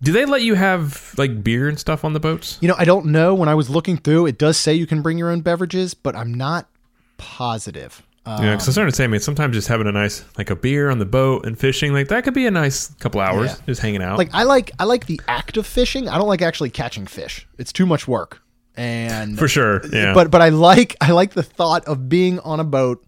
[0.01, 2.59] Do they let you have like beer and stuff on the boats?
[2.61, 3.35] You know, I don't know.
[3.35, 6.15] When I was looking through, it does say you can bring your own beverages, but
[6.15, 6.69] I'm not
[7.17, 8.03] positive.
[8.29, 10.91] Uh, Yeah, because I started saying, mean, sometimes just having a nice like a beer
[10.91, 13.67] on the boat and fishing, like that could be a nice couple hours Yeah.
[13.67, 14.19] just hanging out.
[14.19, 16.09] like I like I like the act of fishing.
[16.09, 17.47] I don't like actually catching fish.
[17.59, 18.43] It's too much work.
[18.77, 20.14] And for sure, yeah.
[20.14, 23.05] but but I like I like the thought of being on a boat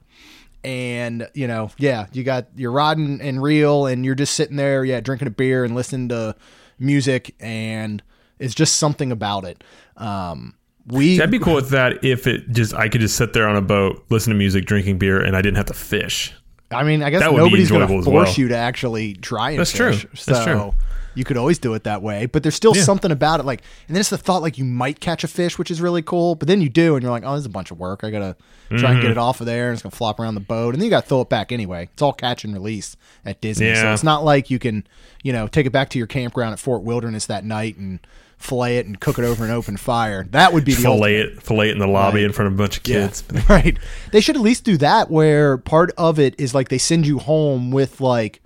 [0.64, 4.56] and you know yeah you got your rod and, and reel and you're just sitting
[4.56, 6.36] there yeah drinking a beer and listening to
[6.78, 8.02] music and
[8.38, 9.62] it's just something about it.
[9.96, 10.54] Um,
[10.90, 13.56] we That'd be cool with that if it just I could just sit there on
[13.56, 16.32] a boat, listen to music, drinking beer, and I didn't have to fish.
[16.72, 18.34] I mean, I guess That would be nobody's going to enjoyable as force well.
[18.38, 19.92] you to actually try and That's true.
[19.92, 20.06] fish.
[20.24, 20.74] That's so true.
[21.16, 22.84] you could always do it that way, but there's still Yeah.
[22.84, 23.42] something about it.
[23.46, 26.00] Like, and then it's the thought like you might catch a fish, which is really
[26.02, 26.36] cool.
[26.36, 28.04] But then you do, and you're like, oh, this is a bunch of work.
[28.04, 28.36] I gotta
[28.68, 28.86] try Mm-hmm.
[28.86, 30.84] and get it off of there, and it's gonna flop around the boat, and then
[30.84, 31.88] you gotta throw it back anyway.
[31.92, 34.86] It's all catch and release at Disney, so it's not like you can,
[35.24, 37.98] you know, take it back to your campground at Fort Wilderness that night and
[38.40, 40.26] fillet it and cook it over an open fire.
[40.30, 40.96] That would be the ultimate.
[40.96, 42.24] Fillet it, fillet it in the lobby Right.
[42.24, 43.22] in front of a bunch of kids.
[43.32, 43.42] Yeah.
[43.48, 43.78] Right.
[44.12, 47.18] They should at least do that where part of it is like they send you
[47.18, 48.40] home with like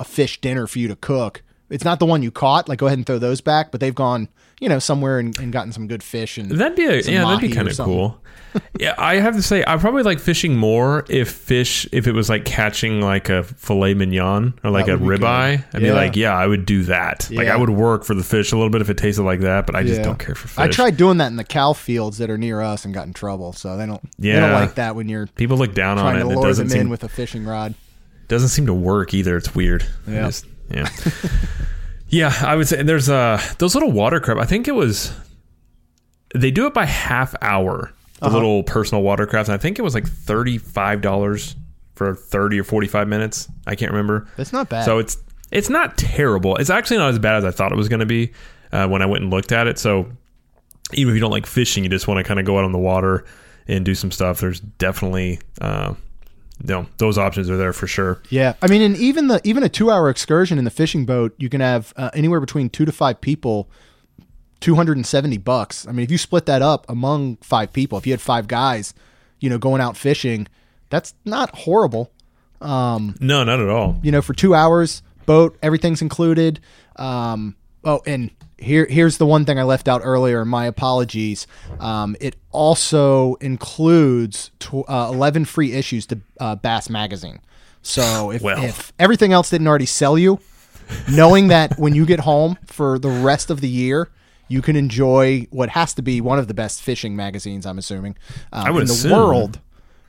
[0.00, 1.42] a fish dinner for you to cook.
[1.68, 2.68] It's not the one you caught.
[2.68, 4.28] Like go ahead and throw those back, but they've gone,
[4.60, 7.40] you know, somewhere and, and gotten some good fish and That'd be a, yeah, that'd
[7.40, 8.20] be kind of cool.
[8.80, 12.30] yeah, I have to say, I probably like fishing more if fish if it was
[12.30, 15.62] like catching like a filet mignon or like That a ribeye.
[15.74, 17.28] I'd be like, yeah, I would do that.
[17.30, 19.66] Like I would work for the fish a little bit if it tasted like that,
[19.66, 20.04] but I just Yeah.
[20.04, 20.58] don't care for fish.
[20.58, 23.12] I tried doing that in the cow fields that are near us and got in
[23.12, 23.52] trouble.
[23.52, 24.58] So they don't they don't Yeah.
[24.58, 26.20] like that when you're People look down on it.
[26.20, 27.74] to and it doesn't them in seem with a fishing rod.
[28.28, 29.36] doesn't seem to work either.
[29.36, 29.84] It's weird.
[30.08, 30.26] Yeah.
[30.28, 30.88] just- yeah.
[32.08, 34.38] yeah, I would say there's uh those little water crab.
[34.38, 35.12] I think it was
[36.34, 37.92] they do it by half hour.
[38.20, 38.34] The Uh-huh.
[38.36, 39.48] little personal watercraft.
[39.50, 41.54] And I think it was like thirty five dollars
[41.94, 43.48] for thirty or forty five minutes.
[43.66, 44.26] I can't remember.
[44.36, 44.84] That's not bad.
[44.84, 45.18] So it's
[45.50, 46.56] it's not terrible.
[46.56, 48.32] It's actually not as bad as I thought it was going to be
[48.72, 49.78] uh, when I went and looked at it.
[49.78, 50.06] So
[50.94, 52.72] even if you don't like fishing, you just want to kind of go out on
[52.72, 53.24] the water
[53.68, 54.40] and do some stuff.
[54.40, 55.94] There's definitely uh,
[56.62, 58.20] you know those options are there for sure.
[58.30, 61.34] Yeah, I mean, and even the even a two hour excursion in the fishing boat,
[61.38, 63.68] you can have uh, anywhere between two to five people,
[64.60, 65.86] two hundred and seventy bucks.
[65.86, 68.94] I mean, if you split that up among five people, if you had five guys,
[69.40, 70.48] you know, going out fishing,
[70.90, 72.10] that's not horrible.
[72.60, 73.98] Um, No, not at all.
[74.02, 76.60] You know, for two hours, boat, everything's included.
[76.96, 77.54] Um,
[77.86, 80.44] oh, and here here's the one thing I left out earlier.
[80.44, 81.46] My apologies.
[81.80, 87.40] Um, it also includes tw- uh, eleven free issues to uh, Bass Magazine.
[87.82, 88.62] So if, Well.
[88.62, 90.40] if everything else didn't already sell you,
[91.10, 94.08] knowing that when you get home for the rest of the year.
[94.48, 97.66] You can enjoy what has to be one of the best fishing magazines.
[97.66, 98.16] I'm assuming
[98.52, 99.10] um, would in the assume.
[99.10, 99.58] world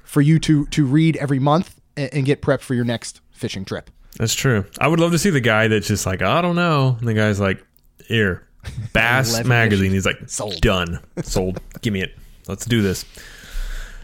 [0.03, 3.65] for you to to read every month and, and get prepped for your next fishing
[3.65, 3.89] trip.
[4.17, 4.65] That's true.
[4.79, 7.13] I would love to see the guy that's just like I don't know, and the
[7.13, 7.63] guy's like,
[8.07, 8.47] here,
[8.93, 9.91] Bass magazine.
[9.91, 10.59] He's like, Sold.
[10.61, 11.59] done, sold.
[11.81, 12.15] Give me it.
[12.47, 13.05] Let's do this.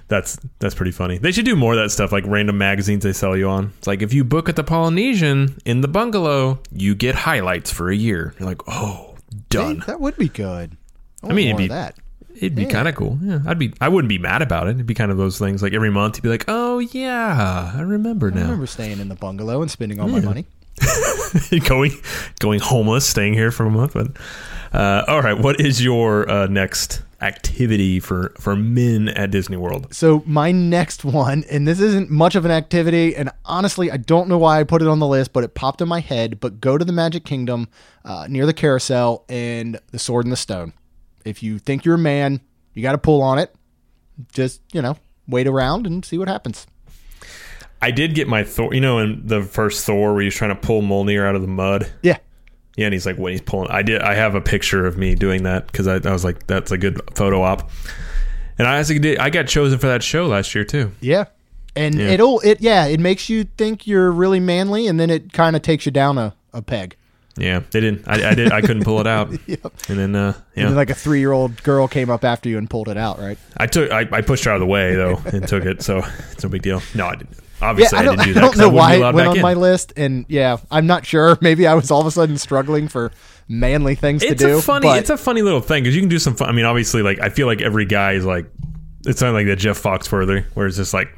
[0.10, 1.18] That's that's pretty funny.
[1.18, 3.72] They should do more of that stuff, like random magazines they sell you on.
[3.78, 7.90] It's like if you book at the Polynesian in the bungalow, you get highlights for
[7.90, 8.36] a year.
[8.38, 9.16] You're like, oh,
[9.50, 9.80] done.
[9.80, 10.78] Hey, that would be good.
[11.24, 11.96] I, mean, it'd be- that.
[12.44, 13.18] It'd be kind of cool.
[13.22, 13.74] Yeah, I'd be.
[13.80, 14.72] I wouldn't be mad about it.
[14.72, 15.64] It'd be kind of those things.
[15.64, 19.08] Like every month, you'd be like, "Oh yeah, I remember I now." remember staying in
[19.08, 20.46] the bungalow and spending all my money.
[21.66, 21.92] going
[22.40, 23.94] going homeless, staying here for a month.
[23.94, 24.18] But
[24.78, 29.94] uh, all right, what is your uh, next activity for for men at Disney World?
[29.94, 34.28] So my next one, and this isn't much of an activity, and honestly, I don't
[34.28, 36.42] know why I put it on the list, but it popped in my head.
[36.42, 37.70] But go to the Magic Kingdom
[38.04, 40.74] uh, near the carousel and the Sword and the Stone.
[41.26, 42.42] If you think you're a man,
[42.74, 43.54] you got to pull on it.
[44.32, 46.68] Just you know, wait around and see what happens.
[47.82, 48.74] I did get my Thor.
[48.74, 51.48] You know, in the first Thor, where he's trying to pull Mjolnir out of the
[51.48, 51.92] mud.
[52.02, 52.18] Yeah,
[52.78, 54.02] Yeah, and he's like, when he's pulling, I did.
[54.02, 56.78] I have a picture of me doing that because I, I was like, that's a
[56.78, 57.70] good photo op.
[58.58, 59.18] And I actually did.
[59.18, 60.92] I got chosen for that show last year too.
[61.02, 61.26] yeah,
[61.76, 62.10] and Yeah.
[62.10, 65.62] it'll it yeah, it makes you think you're really manly, and then it kind of
[65.62, 66.96] takes you down a, a peg.
[67.36, 68.08] Yeah, they didn't.
[68.08, 68.52] I, I did.
[68.52, 69.30] I couldn't pull it out.
[69.48, 69.74] Yep.
[69.90, 72.48] And then, uh, yeah, And then like a three year old girl came up after
[72.48, 73.38] you and pulled it out, right?
[73.58, 73.92] I took.
[73.92, 75.82] I, I pushed her out of the way though and took it.
[75.82, 76.82] So it's no big deal.
[76.94, 77.38] No, I didn't.
[77.62, 78.44] Obviously, I I, didn't do that.
[78.44, 79.42] I don't know wouldn't why it went on in.
[79.42, 81.38] my list, and yeah, I'm not sure.
[81.42, 83.12] Maybe I was all of a sudden struggling for
[83.48, 84.62] manly things It's to do.
[84.62, 84.90] funny.
[84.90, 86.50] It's a funny little thing because you can do some fun.
[86.50, 88.46] I mean, obviously, like I feel like every guy is like.
[89.06, 91.10] It's not like the Jeff Foxworthy, where it's just like,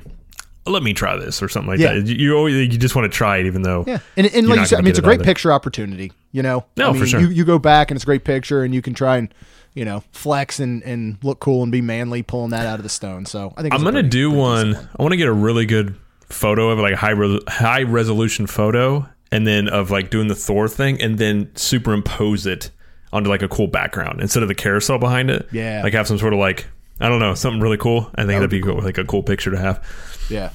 [0.67, 1.93] let me try this or something like Yeah.
[1.93, 2.07] that.
[2.07, 4.59] You, you always you just want to try it, even though yeah, and, and like
[4.59, 5.23] you said, I mean, it's a great either.
[5.25, 6.11] picture opportunity.
[6.31, 7.19] You know, No, I mean, for sure.
[7.21, 9.33] You you go back and it's a great picture, and you can try and
[9.73, 12.89] you know flex and and look cool and be manly pulling that out of the
[12.89, 13.25] stone.
[13.25, 14.67] So I think I'm gonna pretty- do pretty one.
[14.71, 15.95] decent I want to get a really good
[16.29, 20.35] photo of like a high re- high resolution photo, and then of like doing the
[20.35, 22.71] Thor thing, and then superimpose it
[23.13, 25.47] onto like a cool background instead of the carousel behind it.
[25.51, 25.81] Yeah.
[25.83, 26.65] like have some sort of like
[26.99, 28.09] I don't know something really cool.
[28.15, 29.83] I think that'd would be cool, like a cool picture to have.
[30.29, 30.51] Yeah,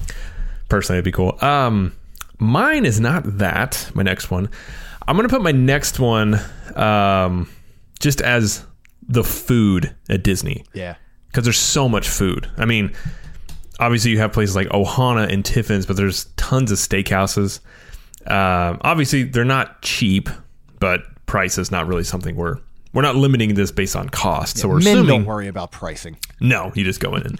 [0.69, 1.37] Personally, it'd be cool.
[1.41, 1.93] Um,
[2.39, 3.89] mine is not that.
[3.93, 4.49] My next one,
[5.07, 6.39] I'm gonna put my next one,
[6.75, 7.49] um,
[7.99, 8.65] just as
[9.07, 10.95] the food at Disney yeah,
[11.27, 12.49] because there's so much food.
[12.57, 12.93] I mean,
[13.79, 17.59] obviously you have places like Ohana and Tiffin's, but there's tons of steakhouses.
[18.25, 20.29] Um, obviously, they're not cheap,
[20.79, 22.57] but price is not really something we're
[22.93, 24.57] we're not limiting this based on cost.
[24.57, 26.17] so we're men assuming don't worry about pricing.
[26.39, 27.23] no, you just go in.
[27.23, 27.39] And,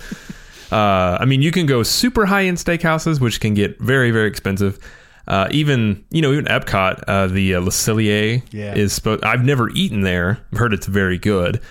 [0.71, 4.27] uh, I mean, you can go super high end steakhouses, which can get very very
[4.27, 4.79] expensive.
[5.27, 8.73] Uh, even you know even Epcot, uh, the uh, Le Cellier Yeah.
[8.75, 8.97] is.
[8.99, 10.39] Spo- I've never eaten there.
[10.51, 11.61] I've heard it's very good.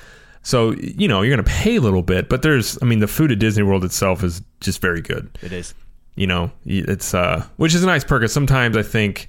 [0.42, 2.78] So you know you're going to pay a little bit, but there's.
[2.80, 5.74] I mean, the food at Disney World itself is just very good It is.
[6.14, 8.22] you know it's uh which is a nice perk.
[8.22, 9.28] Cause sometimes i think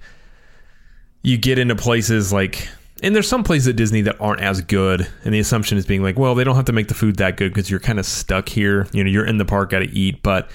[1.23, 2.67] you get into places like
[3.01, 6.01] and there's some places at disney that aren't as good and the assumption is being
[6.03, 8.05] like well they don't have to make the food that good because you're kind of
[8.05, 10.49] stuck here you know you're in the park got to eat but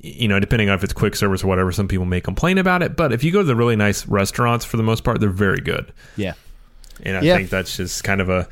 [0.00, 2.82] you know depending on if it's quick service or whatever some people may complain about
[2.82, 5.30] it but if you go to the really nice restaurants for the most part they're
[5.30, 6.34] very good Yeah,
[7.02, 7.36] and I Yeah.
[7.36, 8.48] think that's just kind of a,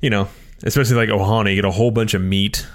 [0.00, 0.28] you know,
[0.64, 2.66] especially like Ohana, you get a whole bunch of meat,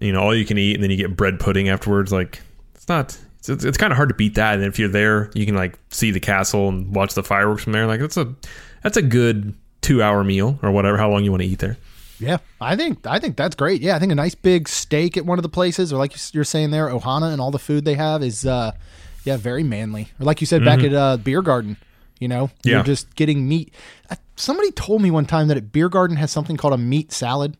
[0.00, 2.12] you know, all you can eat, and then you get bread pudding afterwards.
[2.12, 2.40] Like,
[2.74, 4.54] it's not, it's, it's, kind of hard to beat that.
[4.54, 7.72] And if you're there, you can like see the castle and watch the fireworks from
[7.72, 7.86] there.
[7.86, 8.32] Like, that's a,
[8.86, 11.76] that's a good two hour meal or whatever, how long you want to eat there.
[12.18, 12.38] yeah.
[12.60, 13.82] I think I think that's great.
[13.82, 16.44] Yeah, I think a nice big steak at one of the places, or like you're
[16.44, 18.72] saying there, Ohana and all the food they have is uh,
[19.24, 20.08] Yeah, very manly.
[20.20, 21.76] Or like you said back at uh, Biergarten,
[22.20, 22.68] you know, Mm-hmm.
[22.68, 22.74] Yeah.
[22.76, 23.72] you're just getting meat.
[24.36, 27.56] Somebody told me one time that at Biergarten has something called a meat salad.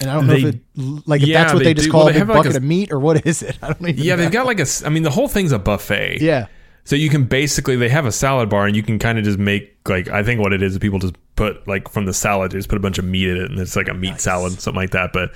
[0.00, 0.60] And I don't know if it
[1.06, 1.92] like if yeah, that's what they they, just do.
[1.92, 3.56] call Well, a big have, like, bucket a- of meat or what is it?
[3.62, 4.22] I don't even Yeah, know.
[4.22, 4.66] they've got like a.
[4.84, 6.18] I mean, the whole thing's a buffet.
[6.20, 6.46] Yeah.
[6.84, 9.38] So you can basically they have a salad bar and you can kind of just
[9.38, 12.58] make like I think what it is people just put like from the salad they
[12.58, 14.80] just put a bunch of meat in it and it's like a meat salad something
[14.80, 15.12] like that.
[15.12, 15.32] But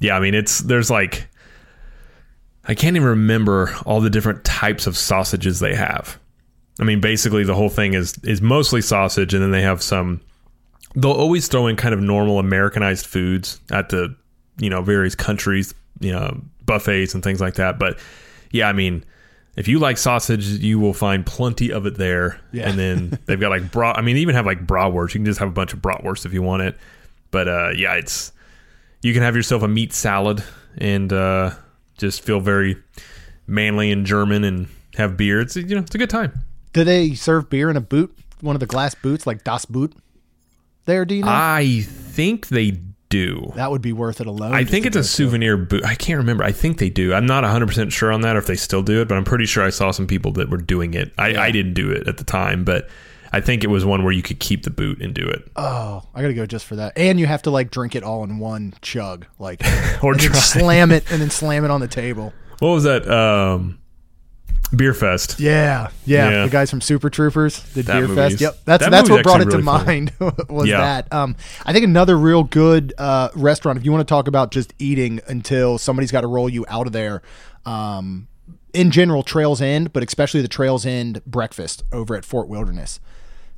[0.00, 1.28] yeah, I mean it's there's like
[2.64, 6.18] I can't even remember all the different types of sausages they have.
[6.78, 10.20] I mean basically the whole thing is is mostly sausage and then they have some
[10.94, 14.14] they'll always throw in kind of normal Americanized foods at the
[14.58, 17.78] you know various countries you know buffets and things like that.
[17.78, 17.98] But
[18.50, 19.04] yeah, I mean
[19.56, 22.40] if you like sausage, you will find plenty of it there.
[22.52, 22.68] Yeah.
[22.68, 23.92] And then they've got like bra.
[23.96, 25.14] I mean, they even have like bratwurst.
[25.14, 26.76] You can just have a bunch of bratwurst if you want it.
[27.30, 28.32] But uh, yeah, it's
[29.02, 30.42] you can have yourself a meat salad
[30.78, 31.52] and uh,
[31.98, 32.76] just feel very
[33.46, 35.40] manly and German and have beer.
[35.40, 36.32] It's you know it's a good time.
[36.72, 38.16] Do they serve beer in a boot?
[38.40, 39.94] One of the glass boots, like Das Boot?
[40.84, 41.30] There, do you know?
[41.30, 42.80] I think they
[43.12, 43.52] do.
[43.56, 44.52] that would be worth it alone.
[44.54, 45.84] I think it's a souvenir boot.
[45.84, 46.42] I can't remember.
[46.44, 47.12] I think they do.
[47.14, 49.46] I'm not 100% sure on that or if they still do it, but I'm pretty
[49.46, 51.12] sure I saw some people that were doing it.
[51.18, 52.88] I, I didn't do it at the time, but
[53.32, 55.50] I think it was one where you could keep the boot and do it.
[55.56, 56.92] Oh, I gotta go just for that.
[56.96, 59.62] And you have to like drink it all in one chug, like
[60.02, 60.38] Or and then try.
[60.40, 62.32] slam it and then slam it on the table.
[62.58, 63.08] What was that?
[63.10, 63.78] Um,
[64.74, 65.38] Beer Fest.
[65.38, 66.44] Yeah, yeah, Yeah.
[66.44, 68.40] The guys from Super Troopers did That Beer Fest.
[68.40, 70.12] Yep, that's that that's movie's what brought it actually to really mind.
[70.48, 70.78] was Yeah.
[70.80, 71.12] that?
[71.12, 73.78] Um, I think another real good uh, restaurant.
[73.78, 76.86] If you want to talk about just eating until somebody's got to roll you out
[76.86, 77.22] of there.
[77.66, 78.28] Um,
[78.72, 83.00] in general, Trails End, but especially the Trails End breakfast over at Fort Wilderness.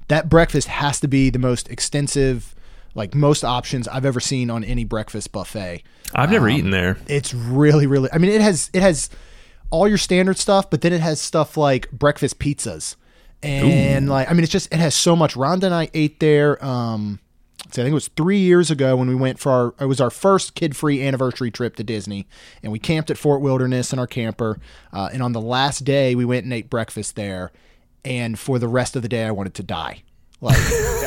[0.09, 2.55] That breakfast has to be the most extensive,
[2.95, 5.83] like most options I've ever seen on any breakfast buffet
[6.15, 6.97] I've never eaten there.
[7.09, 9.11] it's really really i mean it has it has
[9.75, 12.97] all your standard stuff but then it has stuff like breakfast pizzas.
[13.43, 15.35] And like i mean it's just it has so much.
[15.35, 17.19] Rhonda and i ate there um
[17.67, 20.11] i think it was three years ago when we went for our it was our
[20.11, 22.27] first kid-free anniversary trip to disney
[22.63, 24.59] and we camped at fort wilderness in our camper
[24.93, 27.53] uh, and on the last day we went and ate breakfast there
[28.05, 30.03] and for the rest of the day i wanted to die.
[30.41, 30.59] Like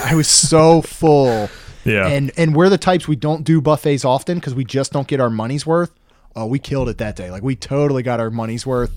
[0.03, 1.49] i was so full.
[1.85, 2.07] Yeah.
[2.07, 5.21] and and we're the types we don't do buffets often because we just don't get
[5.21, 5.91] our money's worth.
[6.37, 7.31] Oh, we killed it that day.
[7.31, 8.95] Like we totally got our money's worth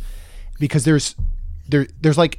[0.58, 1.16] because there's
[1.66, 2.38] there there's like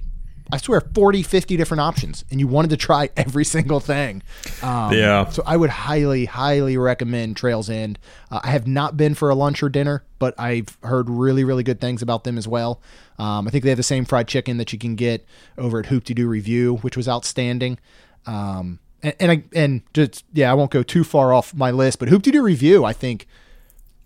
[0.53, 4.21] I swear 40, 50 different options, and you wanted to try every single thing.
[4.61, 5.29] Um, Yeah.
[5.29, 7.97] So I would highly, highly recommend Trails End.
[8.29, 11.63] Uh, I have not been for a lunch or dinner, but I've heard really, really
[11.63, 12.81] good things about them as well.
[13.17, 15.25] Um, I think they have the same fried chicken that you can get
[15.57, 17.79] over at Hoop Doo Review, which was outstanding.
[18.25, 21.97] Um, and, and I and just yeah, I won't go too far off my list,
[21.97, 23.25] but Hoop Doo Review, I think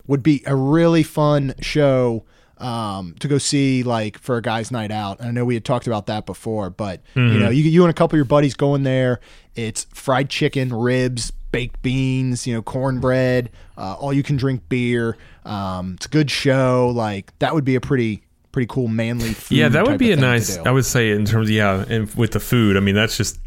[0.08, 2.26] would be a really fun show
[2.58, 5.24] um, to go see, like for a guy's night out.
[5.24, 7.02] I know we had talked about that before, but
[7.34, 9.20] you know, you you and a couple of your buddies going there.
[9.56, 15.18] It's fried chicken, ribs, baked beans, you know, cornbread, uh, all you can drink beer.
[15.44, 16.92] Um, it's a good show.
[16.94, 19.34] Like that would be a pretty pretty cool manly.
[19.34, 20.58] Food Yeah, that would be a nice.
[20.58, 22.78] I would say in terms, of, yeah, and with the food.
[22.78, 23.38] I mean, that's just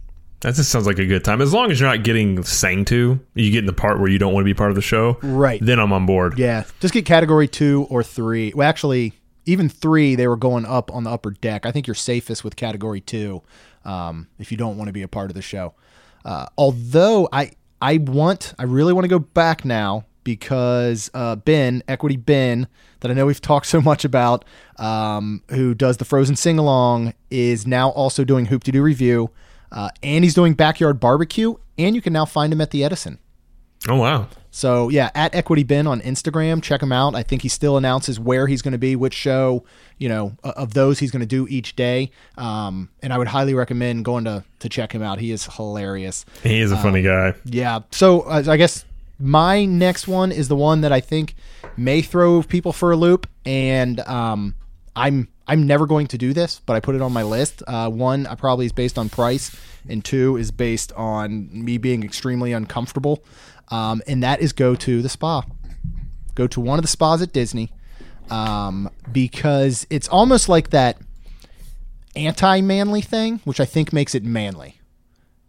[0.41, 1.41] that just sounds like a good time.
[1.41, 4.19] As long as you're not getting sang to, you get in the part where you
[4.19, 5.61] don't want to be part of the show, Right.
[5.63, 6.39] Then I'm on board.
[6.39, 8.53] Yeah, just get category two or three.
[8.55, 9.15] Well, actually,
[9.47, 11.67] even three, they were going up on the upper deck.
[11.67, 13.43] I think you're safest with category two
[13.85, 15.75] um, if you don't want to be a part of the show.
[16.25, 21.83] Uh, although I, I want, I really want to go back now because uh, Ben,
[21.89, 22.69] Equity Ben,
[23.01, 24.45] that I know we've talked so much about,
[24.77, 29.29] um, who does the Frozen sing along, is now also doing Hoop-Dee-Doo Revue,
[29.73, 33.19] uh, and he's doing backyard barbecue, and you can now find him at the Edison.
[33.89, 34.29] Oh wow.
[34.51, 37.15] So yeah, at Equity Ben on Instagram, check him out.
[37.15, 39.65] I think he still announces where he's going to be, which show,
[39.99, 42.11] you know, of those he's going to do each day.
[42.37, 45.21] Um, and I would highly recommend going to to check him out.
[45.21, 46.25] He is hilarious.
[46.43, 47.35] He is a funny guy.
[47.45, 47.81] Yeah.
[47.93, 48.85] So uh, I guess
[49.21, 51.35] my next one is the one that I think
[51.77, 54.55] may throw people for a loop, and um,
[54.99, 57.63] I'm I'm never going to do this, but I put it on my list.
[57.67, 59.57] Uh, one, I probably is based on price,
[59.89, 63.25] and two is based on me being extremely uncomfortable,
[63.69, 65.43] um, and that is go to the spa.
[66.35, 67.73] Go to one of the spas at Disney,
[68.29, 70.99] um, because it's almost like that
[72.17, 74.81] anti-manly thing, which I think makes it manly.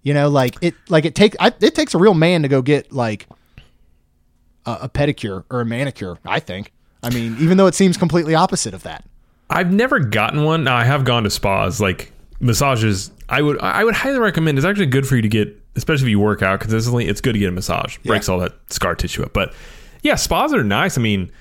[0.04, 2.62] You know, like it, like it take I, it takes a real man to go
[2.62, 3.28] get like
[4.66, 6.20] a, a pedicure or a manicure.
[6.24, 6.72] I think.
[7.02, 9.04] I mean, even though it seems completely opposite of that.
[9.50, 10.64] I've never gotten one.
[10.64, 13.12] Now I have gone to spas, like massages.
[13.28, 14.58] I would I would highly recommend.
[14.58, 17.08] It's actually good for you to get, especially if you work out consistently.
[17.08, 17.98] It's good to get a massage.
[18.00, 19.34] Breaks all that scar tissue up.
[19.34, 19.54] But
[20.02, 20.98] yeah, spas are nice.
[20.98, 21.32] I mean,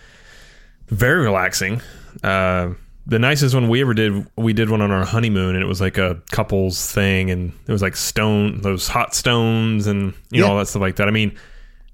[0.88, 1.80] very relaxing.
[2.22, 2.70] Uh,
[3.06, 4.26] the nicest one we ever did.
[4.36, 7.72] We did one on our honeymoon, and it was like a couples thing, and it
[7.72, 11.08] was like stone, those hot stones, and you know all that stuff like that.
[11.08, 11.36] I mean,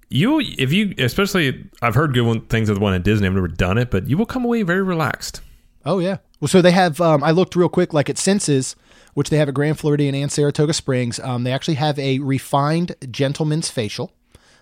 [0.09, 3.29] you if you especially I've heard good one, things of the one at Disney.
[3.29, 5.41] I've never done it, but you will come away very relaxed.
[5.87, 6.18] Oh yeah.
[6.41, 7.01] Well, so they have.
[7.01, 8.76] Um, I looked real quick, like at Senses,
[9.14, 11.18] which they have at Grand Floridian and Saratoga Springs.
[11.20, 14.12] Um, they actually have a refined gentleman's facial,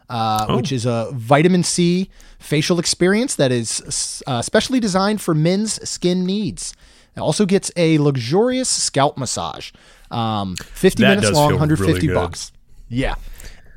[0.08, 0.56] uh, Oh.
[0.56, 2.08] which is a vitamin C
[2.38, 6.74] facial experience that is uh, specially designed for men's skin needs.
[7.16, 9.70] It also gets a luxurious scalp massage,
[10.10, 12.52] um, fifty That minutes long, one hundred fifty really bucks.
[12.88, 13.14] Yeah,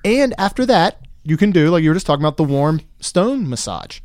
[0.03, 3.49] and after that, you can do like you were just talking about the warm stone
[3.49, 3.99] massage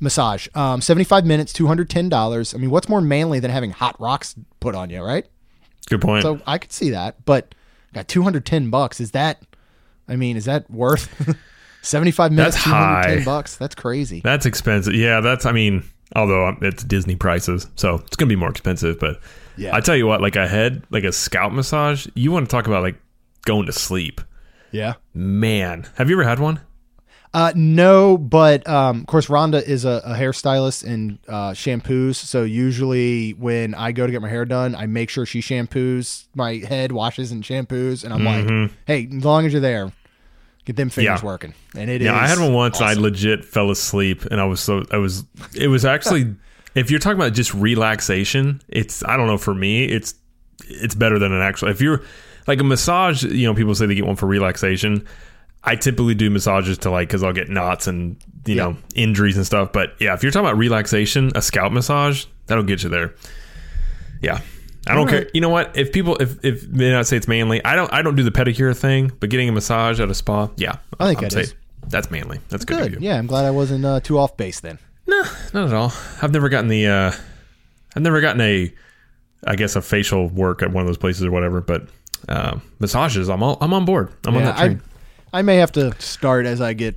[0.00, 0.48] massage.
[0.54, 2.54] Um, 75 minutes, $210.
[2.54, 5.26] I mean, what's more manly than having hot rocks put on you, right?
[5.88, 6.22] Good point.
[6.22, 7.54] So I could see that, but
[7.94, 9.00] got 210 bucks.
[9.00, 9.42] Is that,
[10.08, 11.08] I mean, is that worth
[11.82, 13.24] 75 minutes, That's 210 high.
[13.24, 13.56] bucks?
[13.56, 14.20] That's crazy.
[14.22, 14.94] That's expensive.
[14.94, 15.46] Yeah, that's.
[15.46, 15.82] I mean,
[16.14, 18.98] although it's Disney prices, so it's gonna be more expensive.
[18.98, 19.20] But
[19.56, 19.74] Yeah.
[19.74, 22.66] I tell you what, like a head, like a scalp massage, you want to talk
[22.66, 22.96] about like
[23.46, 24.20] going to sleep.
[24.70, 24.94] Yeah.
[25.14, 26.60] Man, have you ever had one?
[27.34, 32.14] Uh, no, but um, of course, Rhonda is a, a hairstylist and uh, shampoos.
[32.16, 36.26] So usually when I go to get my hair done, I make sure she shampoos
[36.34, 39.92] my head, washes and shampoos, and I'm like, hey, as long as you're there,
[40.64, 41.26] get them fingers Mm-hmm.
[41.26, 41.30] Yeah.
[41.30, 41.54] working.
[41.76, 42.06] And it is.
[42.06, 42.76] Yeah, I had one once.
[42.80, 42.86] awesome.
[42.98, 45.24] I legit fell asleep, and I was so I was.
[45.54, 46.34] It was actually,
[46.74, 49.38] if you're talking about just relaxation, it's I don't know.
[49.38, 50.14] For me, it's
[50.66, 51.68] it's better than an actual.
[51.68, 52.02] If you're
[52.46, 55.06] like a massage, you know, people say they get one for relaxation.
[55.64, 58.62] I typically do massages to like because I'll get knots and you Yeah.
[58.64, 59.72] know injuries and stuff.
[59.72, 63.14] But yeah, if you're talking about relaxation, a scalp massage that'll get you there.
[64.22, 64.40] Yeah.
[64.86, 65.28] I don't All care.
[65.34, 65.76] You know what?
[65.76, 67.92] If people, if if they not say it's manly, I don't.
[67.92, 71.08] I don't do the pedicure thing, but getting a massage at a spa, yeah, I
[71.08, 71.54] think I'd that say is.
[71.88, 72.38] that's manly.
[72.48, 72.94] That's good.
[72.94, 73.02] Good.
[73.02, 74.78] Yeah, I'm glad I wasn't uh, too off base then.
[75.06, 75.92] No, not at all.
[76.22, 76.86] I've never gotten the.
[76.86, 77.12] uh
[77.96, 78.72] I've never gotten a,
[79.46, 81.60] I guess a facial work at one of those places or whatever.
[81.60, 81.88] But
[82.28, 84.10] uh, massages, I'm all, I'm on board.
[84.24, 84.80] I'm on that train.
[85.32, 86.96] I, may have to start as I get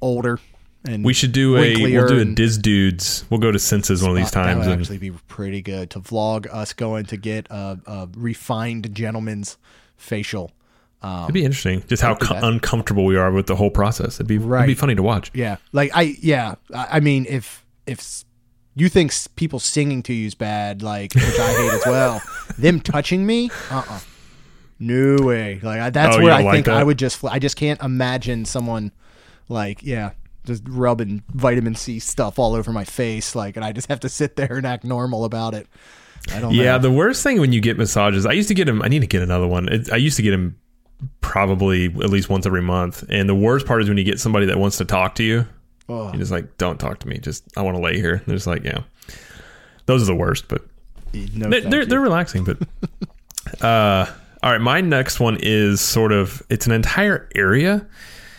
[0.00, 0.38] older.
[0.84, 1.76] And we should do a.
[1.76, 3.24] We'll do a Dis Dudes.
[3.28, 4.66] We'll go to Senses one of these That times.
[4.66, 8.94] would And, actually be pretty good to vlog us going to get a, a refined
[8.94, 9.58] gentleman's
[9.96, 10.52] facial.
[11.02, 14.16] Um, it'd be interesting, just how uncomfortable we are with the whole process.
[14.16, 14.64] It'd be, right.
[14.64, 15.30] it'd be funny to watch.
[15.32, 18.24] yeah, like I yeah, I, mean if if
[18.74, 22.22] you think people singing to you is bad, like which I hate as well,
[22.58, 24.00] them touching me, uh, uh
[24.80, 25.60] no way.
[25.62, 27.80] Like I, that's Oh, where I like think I would just fl- I just can't
[27.82, 28.90] imagine someone
[29.48, 30.10] like yeah.
[30.46, 34.08] Just rubbing vitamin C stuff all over my face, like, and I just have to
[34.08, 35.66] sit there and act normal about it.
[36.32, 36.78] I don't Yeah, know.
[36.78, 38.80] the worst thing when you get massages, I used to get them.
[38.80, 39.68] I need to get another one.
[39.68, 40.58] It, I used to get them
[41.20, 43.04] probably at least once every month.
[43.10, 45.46] And the worst part is when you get somebody that wants to talk to you.
[45.90, 46.06] Oh.
[46.08, 47.18] You're just like, don't talk to me.
[47.18, 48.22] Just I want to lay here.
[48.26, 48.80] They're just like, yeah,
[49.84, 50.48] those are the worst.
[50.48, 50.62] But
[51.12, 52.44] No, they're they're, they're relaxing.
[52.44, 52.58] But
[53.62, 54.06] uh,
[54.42, 57.86] all right, my next one is sort of it's an entire area,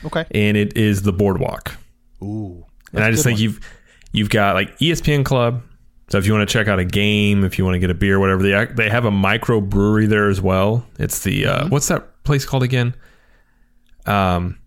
[0.05, 0.25] okay.
[0.31, 1.77] and it is the boardwalk.
[2.23, 3.59] Ooh, and I just think you've
[4.11, 5.61] you've got like ESPN Club.
[6.09, 7.93] So if you want to check out a game, if you want to get a
[7.93, 10.85] beer, whatever they they have a micro brewery there as well.
[10.99, 12.95] It's the uh, what's that place called again?
[14.05, 14.57] Um,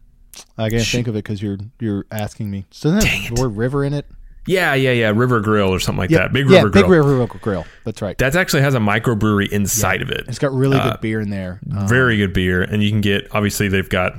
[0.57, 2.65] I can't think of it because you're you're asking me.
[2.71, 4.07] So doesn't it have the word river in it?
[4.47, 6.33] Yeah, yeah, yeah, River Grill or something like that.
[6.33, 6.53] Big River Grill.
[6.53, 7.19] yeah, River Big Grill.
[7.19, 7.67] River Grill.
[7.85, 8.17] That's right.
[8.19, 10.25] That actually has a microbrewery inside of it.
[10.29, 11.61] It's got really Uh, good beer in there.
[11.75, 14.15] Um, Very good beer, and you can get obviously they've got.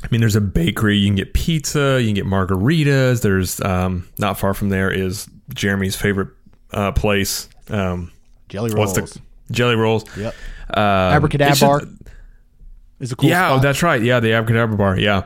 [0.00, 0.96] I mean, there's a bakery.
[0.96, 1.98] You can get pizza.
[2.00, 3.20] You can get margaritas.
[3.22, 6.28] There's um, not far from there is Jeremy's favorite
[6.72, 7.48] uh, place.
[7.68, 8.12] Um,
[8.48, 9.14] jelly what's rolls.
[9.14, 9.20] the
[9.50, 10.04] jelly rolls?
[10.16, 10.34] Yep.
[10.70, 11.82] Um, Abracadabra bar
[13.00, 13.62] is a cool yeah, oh, spot.
[13.62, 14.00] that's right.
[14.00, 14.98] Yeah, the Abracadabra bar.
[14.98, 15.24] Yeah.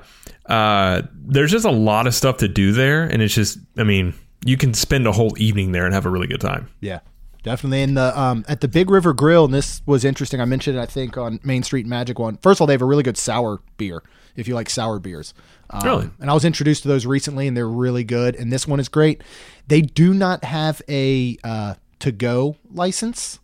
[0.53, 4.12] Uh, there's just a lot of stuff to do there, and it's just, I mean,
[4.44, 6.68] you can spend a whole evening there and have a really good time.
[6.80, 7.00] Yeah,
[7.42, 7.80] definitely.
[7.80, 10.42] In the um, at the Big River Grill, and this was interesting.
[10.42, 12.36] I mentioned it, I think, on Main Street Magic one.
[12.42, 14.03] First of all, they have a really good sour beer.
[14.36, 15.32] If you like sour beers,
[15.70, 16.11] um, Really?
[16.20, 18.34] And I was introduced to those recently, and they're really good.
[18.36, 19.22] And this one is great.
[19.68, 23.38] They do not have a uh, to go license.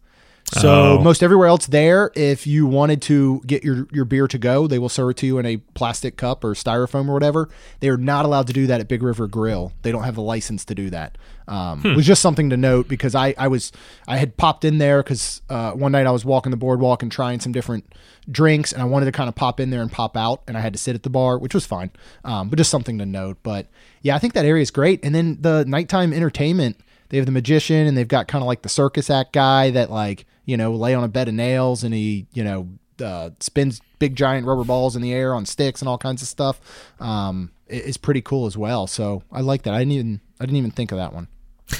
[0.54, 1.02] So Oh.
[1.02, 4.78] most everywhere else there, if you wanted to get your, your beer to go, they
[4.78, 7.48] will serve it to you in a plastic cup or styrofoam or whatever.
[7.80, 9.72] They are not allowed to do that at Big River Grill.
[9.82, 11.18] They don't have the license to do that.
[11.48, 13.72] Um, It was just something to note because I, I was
[14.06, 17.10] I had popped in there because uh, one night I was walking the boardwalk and
[17.12, 17.92] trying some different
[18.30, 20.60] drinks and I wanted to kind of pop in there and pop out and I
[20.60, 21.90] had to sit at the bar, which was fine,
[22.24, 23.38] um, but just something to note.
[23.42, 23.66] But
[24.02, 25.00] yeah, I think that area is great.
[25.04, 26.78] And then the nighttime entertainment
[27.10, 29.90] they have the magician and they've got kind of like the circus act guy that
[29.90, 32.68] like you know lay on a bed of nails and he you know
[33.04, 36.26] uh, spins big giant rubber balls in the air on sticks and all kinds of
[36.28, 36.58] stuff
[37.00, 40.44] um, it- it's pretty cool as well so i like that i didn't even i
[40.44, 41.28] didn't even think of that one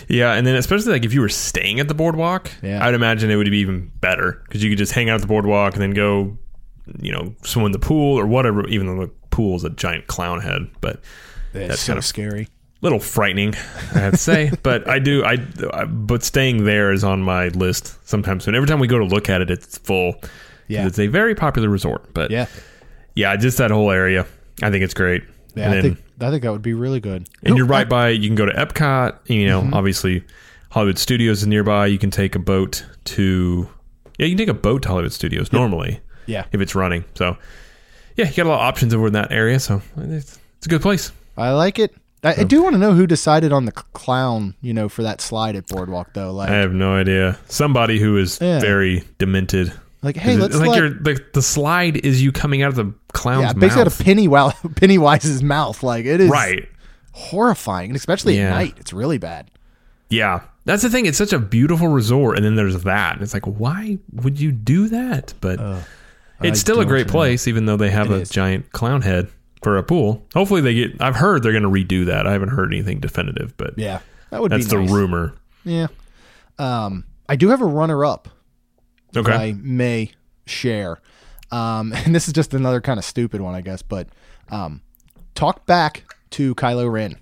[0.06, 2.84] Yeah, and then especially like if you were staying at the boardwalk, Yeah.
[2.86, 5.26] I'd imagine it would be even better because you could just hang out at the
[5.26, 6.36] boardwalk and then go,
[7.00, 8.68] you know, swim in the pool or whatever.
[8.68, 11.00] Even though the pool's a giant clown head, but
[11.54, 12.48] That's kind of- scary.
[12.80, 13.54] Little frightening,
[13.94, 14.52] I have to say.
[14.62, 15.36] but I do, I,
[15.72, 18.46] I, but staying there is on my list sometimes.
[18.46, 20.14] And Every time we go to look at it, it's full.
[20.68, 20.86] Yeah.
[20.86, 22.12] it's a very popular resort.
[22.14, 22.46] But Yeah,
[23.14, 24.26] yeah, just that whole area,
[24.62, 25.22] I think it's great.
[25.54, 25.64] yeah.
[25.64, 27.28] and I then, think I think that would be really good.
[27.42, 28.10] and you're Who- right by.
[28.10, 29.18] You can go to Epcot.
[29.26, 29.74] You know, Mm-hmm.
[29.74, 30.24] obviously,
[30.70, 31.86] Hollywood Studios is nearby.
[31.86, 33.68] You can take a boat to.
[34.18, 37.04] Yeah, you can take a boat to Hollywood Studios normally Yeah, if it's running.
[37.14, 37.36] So,
[38.16, 39.58] yeah, you got a lot of options over in that area.
[39.60, 41.12] So it's, it's a good place.
[41.36, 41.94] I like it.
[42.24, 45.20] I, I do want to know who decided on the clown, you know, for that
[45.20, 46.32] slide at Boardwalk though.
[46.32, 47.38] Like, I have no idea.
[47.48, 48.58] Somebody who is Yeah.
[48.60, 49.72] very demented.
[50.02, 52.92] like, hey, let's like let, your the, the slide is you coming out of the
[53.12, 53.54] clown's mouth.
[53.56, 53.94] yeah, basically out mouth.
[53.98, 55.82] of Pennywise, Pennywise's mouth.
[55.82, 56.68] Like, it is right.
[57.12, 58.48] horrifying, and especially Yeah.
[58.48, 58.74] at night.
[58.78, 59.50] It's really bad.
[60.08, 60.40] Yeah.
[60.64, 61.06] That's the thing.
[61.06, 63.14] It's such a beautiful resort, and then there's that.
[63.14, 65.32] And it's like, why would you do that?
[65.40, 65.58] But
[66.42, 67.12] it's I still a great know.
[67.12, 68.28] place, even though they have It a is.
[68.30, 69.28] giant clown head
[69.62, 70.26] for a pool.
[70.34, 71.00] Hopefully, they get.
[71.00, 72.26] I've heard they're going to redo that.
[72.26, 74.00] I haven't heard anything definitive, but Yeah,
[74.30, 74.90] that would that's be the nice.
[74.90, 75.34] rumor.
[75.64, 75.86] Yeah.
[76.58, 78.28] Um, I do have a runner up
[79.16, 79.32] Okay.
[79.32, 80.12] I may
[80.46, 81.00] share.
[81.50, 84.08] Um, and this is just another kind of stupid one, I guess, but
[84.50, 84.82] um,
[85.34, 87.16] talk back to Kylo Ren.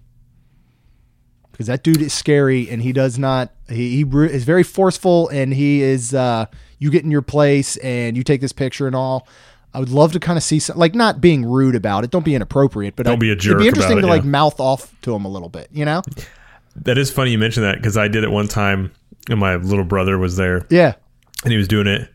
[1.52, 5.54] Because that dude is scary and he does not, he, he is very forceful and
[5.54, 6.46] he is, uh,
[6.78, 9.26] you get in your place and you take this picture and all.
[9.76, 12.10] I would love to kind of see some, like not being rude about it.
[12.10, 13.52] Don't be inappropriate, but Don't I- be a jerk.
[13.52, 15.84] It'd be interesting about it, to like mouth off to him a little bit, you
[15.84, 16.02] know?
[16.76, 18.92] That is funny you mentioned that because I did it one time,
[19.28, 20.94] and my little brother was there, Yeah.
[21.44, 22.08] and he was doing it,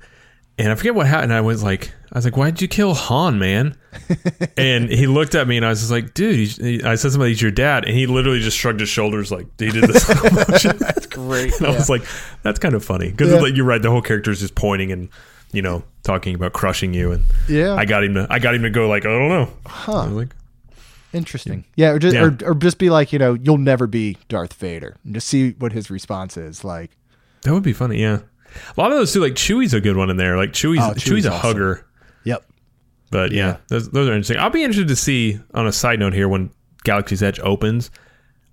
[0.57, 1.33] and I forget what happened.
[1.33, 3.75] I was like, I was like, "Why'd you kill Han, man?"
[4.57, 7.41] and he looked at me, and I was just like, "Dude," he, I said, "Somebody's
[7.41, 10.07] your dad," and he literally just shrugged his shoulders, like he did this
[10.49, 10.77] motion.
[10.79, 11.53] That's great.
[11.57, 12.03] And I was like,
[12.43, 13.39] "That's kind of funny," because Yeah.
[13.39, 15.09] like you're right, the whole character is just pointing and
[15.53, 17.75] you know talking about crushing you, and Yeah.
[17.75, 20.05] I got him to, I got him to go like, "I don't know," Huh.
[20.07, 20.29] Like,
[21.13, 21.65] Interesting.
[21.75, 22.23] Yeah, or just Yeah.
[22.23, 25.51] Or, or just be like, you know, you'll never be Darth Vader, and just see
[25.59, 26.63] what his response is.
[26.63, 26.91] Like,
[27.41, 28.19] that would be funny, yeah.
[28.77, 30.37] A lot of those too, like Chewie's a good one in there.
[30.37, 31.85] Like Chewie's, Oh, Chewie's, Chewie's a hugger.
[32.23, 32.45] yep,
[33.09, 33.57] But yeah, Yeah.
[33.69, 34.37] those, those are interesting.
[34.37, 36.49] I'll be interested to see on a side note here when
[36.83, 37.91] Galaxy's Edge opens.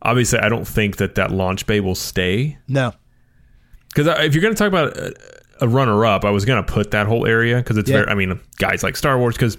[0.03, 2.93] Obviously, I don't think that that launch bay will stay no,
[3.89, 5.11] because uh, if you're going to talk about uh,
[5.61, 7.99] a, runner up, I was going to put that whole area because it's Yeah.
[7.99, 8.09] very.
[8.11, 9.57] I mean, guys like Star Wars because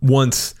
[0.00, 0.54] once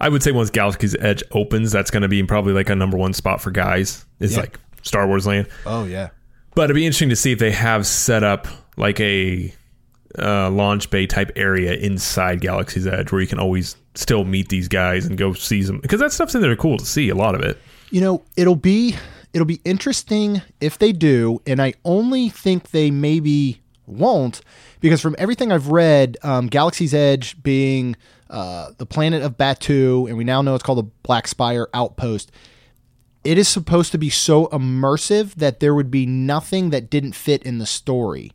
[0.00, 2.96] I would say once Galaxy's Edge opens, that's going to be probably like a number
[2.96, 4.04] one spot for guys.
[4.18, 4.40] It's Yeah.
[4.40, 5.46] like Star Wars land.
[5.66, 6.08] oh yeah,
[6.54, 9.52] But it'd be interesting to see if they have set up like a
[10.18, 14.66] uh, launch bay type area inside Galaxy's Edge where you can always still meet these
[14.68, 17.34] guys and go see them because that stuff's in there cool to see a lot
[17.34, 17.58] of it.
[17.90, 18.96] you know, it'll be
[19.32, 23.60] it'll be interesting if they do, and I only think they maybe
[23.90, 24.40] won't
[24.80, 27.96] because from everything I've read, um, Galaxy's Edge being
[28.28, 32.30] uh, the planet of Batuu, and we now know it's called the Black Spire Outpost.
[33.24, 37.42] It is supposed to be so immersive that there would be nothing that didn't fit
[37.42, 38.32] in the story.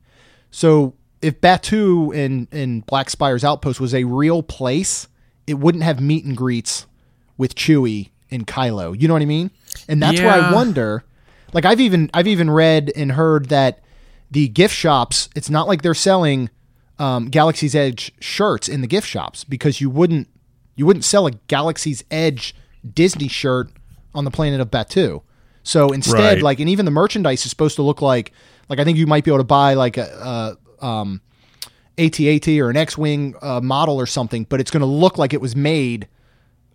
[0.52, 5.08] So if Batuu in, in Black Spire's Outpost was a real place,
[5.48, 6.86] it wouldn't have meet and greets
[7.38, 9.00] with Chewie and Kylo.
[9.00, 9.50] You know what I mean?
[9.88, 11.04] And that's where I wonder.
[11.54, 13.80] Like I've even I've even read and heard that
[14.36, 16.50] the gift shops, it's not like they're selling
[17.00, 20.28] um, Galaxy's Edge shirts in the gift shops because you wouldn't
[20.76, 22.54] you wouldn't sell a Galaxy's Edge
[22.94, 23.70] Disney shirt
[24.14, 25.22] on the planet of Batuu.
[25.64, 26.42] So instead, Right.
[26.42, 28.34] like, and even the merchandise is supposed to look like,
[28.68, 31.22] like I think you might be able to buy like a, a um,
[31.98, 35.40] AT-AT or an X-wing uh, model or something, but it's going to look like it
[35.40, 36.10] was made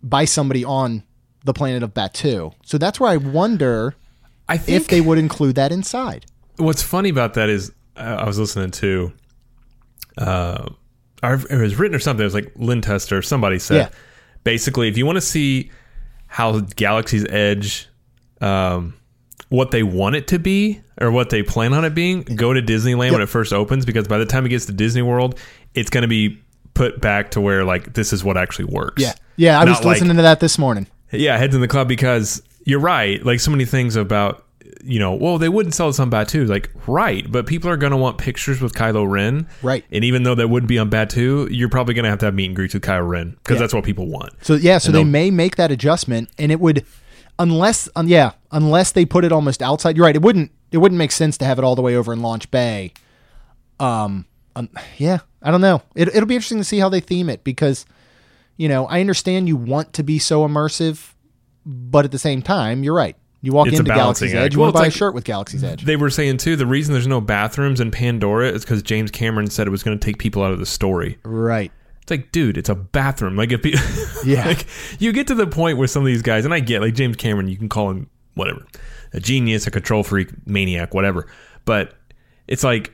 [0.03, 1.03] by somebody on
[1.45, 2.55] the planet of Batuu.
[2.65, 3.97] So that's where I wonder
[4.49, 6.25] I think if they would include that inside.
[6.61, 9.13] What's funny about that is uh, I was listening to,
[10.19, 10.69] uh,
[11.23, 12.23] it was written or something.
[12.23, 13.23] It was like Len Testa.
[13.23, 13.89] Somebody said Yeah.
[14.45, 15.71] basically, if you want to see
[16.27, 17.89] how Galaxy's Edge,
[18.41, 18.95] um,
[19.49, 22.63] what they want it to be or what they plan on it being, go to
[22.63, 25.39] Disneyland when it first opens because by the time it gets to Disney World,
[25.75, 26.41] it's going to be
[26.75, 29.03] put back to where like this is what actually works.
[29.03, 29.59] Yeah, yeah.
[29.61, 30.87] I was Not like- listening to that this morning.
[31.11, 33.23] yeah, heads in the club because you're right.
[33.25, 34.47] Like so many things about
[34.85, 36.49] you know, well, they wouldn't sell this on Batuu.
[36.49, 39.85] Like, right, but people are going to want pictures with Kylo Ren, Right.
[39.93, 42.35] And even though that wouldn't be on Batuu, you're probably going to have to have
[42.35, 43.61] meet and greets with Kylo Ren because Yeah.
[43.61, 44.33] that's what people want.
[44.43, 46.85] So yeah, so And they may make that adjustment, and it would,
[47.39, 49.97] unless, um, yeah, unless they put it almost outside.
[49.97, 50.17] You're right.
[50.17, 50.51] It wouldn't.
[50.73, 52.93] It wouldn't make sense to have it all the way over in Launch Bay.
[53.79, 54.69] Um, um
[54.99, 55.83] yeah, I don't know.
[55.95, 57.87] It, it'll be interesting to see how they theme it because,
[58.57, 61.13] you know, I understand you want to be so immersive,
[61.67, 63.17] but at the same time, you're right.
[63.43, 64.43] You walk It's into Galaxy's act.
[64.45, 65.85] Edge, you Well, want to buy like- a shirt with Galaxy's Edge.
[65.85, 69.49] They were saying too the reason there's no bathrooms in Pandora is because James Cameron
[69.49, 71.19] said it was going to take people out of the story.
[71.25, 71.73] right.
[72.03, 73.37] It's like, dude, it's a bathroom.
[73.37, 73.75] Like if you,
[74.25, 74.47] Yeah.
[74.47, 74.67] like
[74.99, 77.17] you get to the point where some of these guys, and I get like James
[77.17, 78.67] Cameron, you can call him whatever,
[79.13, 81.27] a genius, a control freak, maniac, whatever.
[81.65, 81.95] But
[82.49, 82.93] it's like,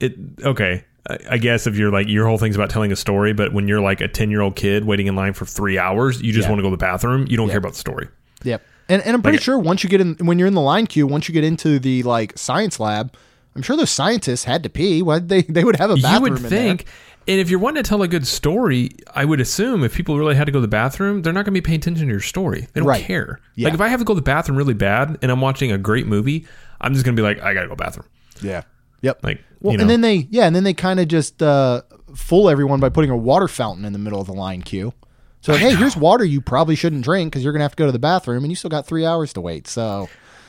[0.00, 0.84] it okay.
[1.30, 3.80] I- guess if you're like your whole thing's about telling a story, but when you're
[3.80, 6.50] like a ten year old kid waiting in line for three hours, you just Yeah.
[6.50, 7.26] want to go to the bathroom.
[7.30, 8.08] You don't care about the story.
[8.42, 8.62] Yep.
[8.88, 10.86] And, and I'm pretty Like- sure once you get in, when you're in the line
[10.86, 13.14] queue, once you get into the like science lab,
[13.54, 15.02] I'm sure those scientists had to pee.
[15.02, 16.14] Why they they would have a bathroom?
[16.14, 16.84] you would in think.
[17.26, 20.34] And if you're wanting to tell a good story, I would assume if people really
[20.34, 22.20] had to go to the bathroom, they're not going to be paying attention to your
[22.22, 22.68] story.
[22.72, 23.04] They don't Right.
[23.04, 23.40] care.
[23.54, 23.66] Yeah.
[23.66, 25.76] Like if I have to go to the bathroom really bad and I'm watching a
[25.76, 26.46] great movie,
[26.80, 28.06] I'm just going to be like, I got to go to the bathroom.
[28.40, 28.62] Yeah.
[29.02, 29.22] Yep.
[29.22, 31.82] Like, well, you know, and then they yeah, and then they kind of just uh,
[32.14, 34.94] fool everyone by putting a water fountain in the middle of the line queue.
[35.40, 37.92] So hey, here's water you probably shouldn't drink because you're gonna have to go to
[37.92, 39.66] the bathroom, and you still got three hours to wait.
[39.66, 40.08] So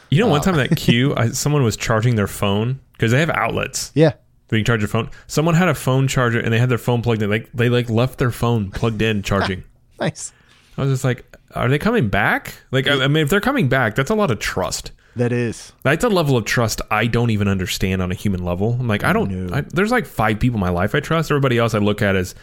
[0.09, 3.19] you know, one uh, time that queue, I, someone was charging their phone because they
[3.19, 3.91] have outlets.
[3.93, 4.13] yeah,
[4.51, 5.09] You can charge your phone.
[5.27, 7.29] Someone had a phone charger and they had their phone plugged in.
[7.29, 9.63] Like they like left their phone plugged in charging.
[9.99, 10.33] nice.
[10.77, 11.25] I was just like,
[11.55, 12.53] are they coming back?
[12.71, 14.91] Like, I, I mean, if they're coming back, that's a lot of trust.
[15.15, 18.77] That is That's a level of trust I don't even understand on a human level.
[18.79, 19.51] I'm like, I don't.
[19.51, 21.31] I, there's like five people in my life I trust.
[21.31, 22.35] Everybody else I look at as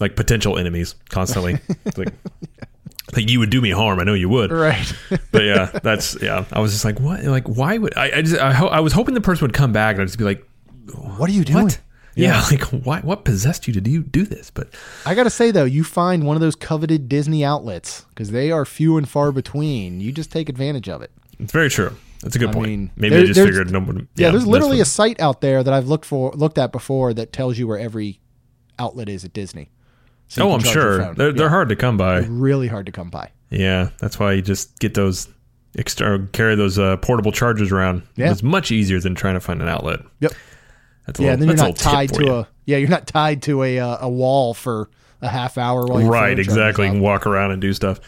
[0.00, 1.58] like potential enemies constantly.
[1.96, 2.12] Like,
[3.16, 3.98] like you would do me harm.
[4.00, 4.52] I know you would.
[4.52, 4.92] right.
[5.32, 6.44] But yeah, that's yeah.
[6.52, 7.24] I was just like, what?
[7.24, 8.18] Like, why would I?
[8.18, 10.18] I just I, ho- I was hoping the person would come back and I'd just
[10.18, 10.46] be like,
[10.94, 11.64] what are you doing?
[11.64, 11.80] what?
[12.14, 13.00] Yeah, like why?
[13.00, 14.50] What possessed you to do do this?
[14.50, 14.68] But
[15.06, 18.64] I gotta say though, you find one of those coveted Disney outlets because they are
[18.66, 20.00] few and far between.
[20.00, 21.10] You just take advantage of it.
[21.38, 21.96] it's very true.
[22.22, 22.66] That's a good I point.
[22.66, 24.08] mean, Maybe there- they just figured no one.
[24.16, 27.14] Yeah, there's that's literally a site out there that I've looked for looked at before
[27.14, 28.20] that tells you where every
[28.78, 29.70] outlet is at Disney.
[30.28, 32.18] So Oh, I'm sure they're they're hard to come by.
[32.20, 33.30] really hard to come by.
[33.50, 35.28] Yeah, that's why you just get those
[35.78, 38.02] extra carry those uh, portable chargers around.
[38.16, 38.30] Yeah.
[38.30, 40.00] It's much easier than trying to find an outlet.
[40.20, 40.32] Yep.
[41.06, 42.32] That's a Yeah, little, and then you're not tied to you.
[42.34, 44.90] a yeah, you're not tied to a uh, a wall for
[45.22, 46.38] a half hour while your phone right.
[46.38, 46.84] Exactly.
[46.86, 47.98] You can walk around and do stuff.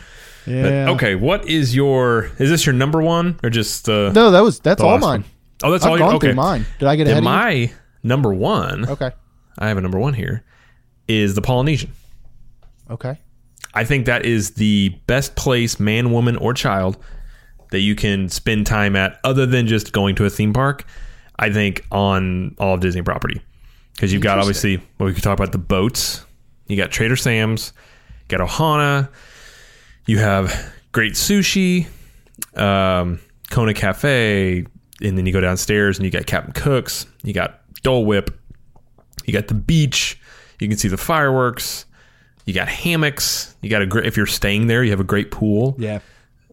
[0.44, 0.90] But, Yeah.
[0.90, 1.14] okay.
[1.14, 2.30] What is your?
[2.38, 5.22] Is this your number one or just uh, No, that was that's all mine.
[5.22, 5.24] one?
[5.62, 5.98] Oh, that's I've all.
[5.98, 6.26] gone you, okay.
[6.28, 6.66] through mine.
[6.78, 7.70] Did I get ahead my
[8.02, 8.86] number one.
[8.88, 9.10] Okay.
[9.58, 10.44] I have a number one here.
[11.08, 11.92] Is the Polynesian.
[12.90, 13.18] Okay.
[13.74, 16.98] I think that is the best place, man, woman, or child,
[17.70, 20.84] that you can spend time at other than just going to a theme park.
[21.38, 23.40] I think on all of Disney property.
[23.94, 26.24] Because you've got obviously, well, we could talk about the boats.
[26.66, 27.72] You got Trader Sam's,
[28.28, 29.08] you got Ohana,
[30.06, 31.86] you have great sushi,
[32.56, 33.20] um,
[33.50, 34.64] Kona Cafe,
[35.02, 38.38] and then you go downstairs and you got Captain Cook's, you got Dole Whip,
[39.24, 40.20] you got the beach,
[40.60, 41.86] you can see the fireworks,
[42.50, 45.30] you got hammocks, you got a great, if you're staying there, you have a great
[45.30, 45.76] pool.
[45.78, 46.00] Yeah.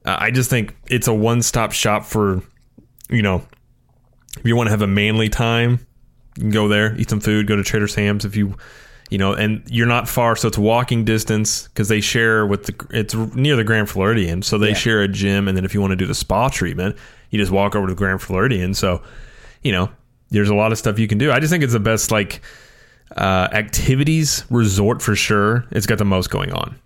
[0.06, 2.44] Uh, I just think it's a one stop shop for,
[3.10, 3.44] you know,
[4.38, 5.80] if you want to have a manly time,
[6.36, 8.56] you can go there, eat some food, go to Trader Sam's if you,
[9.10, 12.88] you know, and you're not far, so it's walking distance because they share with the,
[12.92, 14.74] it's near the Grand Floridian, so they Yeah.
[14.76, 16.96] share a gym, and then if you want to do the spa treatment,
[17.32, 18.76] you just walk over to the Grand Floridian.
[18.76, 19.02] So,
[19.64, 19.90] you know,
[20.30, 21.32] there's a lot of stuff you can do.
[21.32, 22.42] I just think it's the best like
[23.16, 25.66] uh, activities resort for sure.
[25.72, 26.78] It's got the most going on.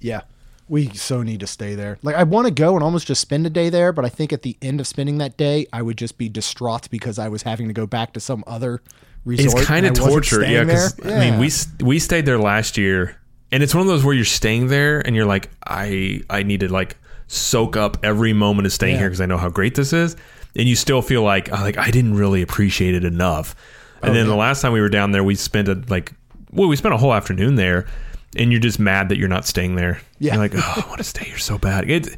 [0.00, 0.22] Yeah.
[0.68, 1.98] We so need to stay there.
[2.02, 4.32] Like I want to go and almost just spend a day there, but I think
[4.32, 7.42] at the end of spending that day, I would just be distraught because I was
[7.42, 8.80] having to go back to some other
[9.24, 9.58] resort.
[9.58, 10.62] It's kind of torture, yeah.
[10.62, 10.88] there.
[11.04, 11.50] I mean, we
[11.84, 13.16] we stayed there last year,
[13.50, 16.60] and it's one of those where you're staying there and you're like, I I need
[16.60, 19.00] to like soak up every moment of staying Yeah.
[19.00, 20.14] here because I know how great this is,
[20.54, 23.56] and you still feel like oh, like I didn't really appreciate it enough.
[24.02, 26.12] And Oh, then the last time we were down there, we spent a like
[26.52, 27.86] well, we spent a whole afternoon there,
[28.36, 30.00] and you're just mad that you're not staying there.
[30.18, 30.34] Yeah.
[30.34, 31.88] you're like, oh, I want to stay here so bad.
[31.90, 32.16] It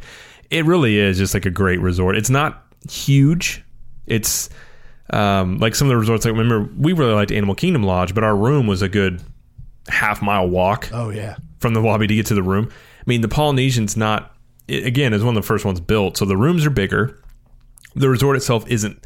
[0.51, 2.17] it really is just like a great resort.
[2.17, 3.63] It's not huge.
[4.07, 4.49] It's
[5.11, 6.25] um, like some of the resorts.
[6.25, 9.21] Like remember, we really liked Animal Kingdom Lodge, but our room was a good
[9.89, 11.37] half mile walk Oh yeah.
[11.59, 12.69] from the lobby to get to the room.
[12.71, 14.35] I mean, the Polynesian's not
[14.69, 17.19] it, again is one of the first ones built, so the rooms are bigger.
[17.95, 19.05] The resort itself isn't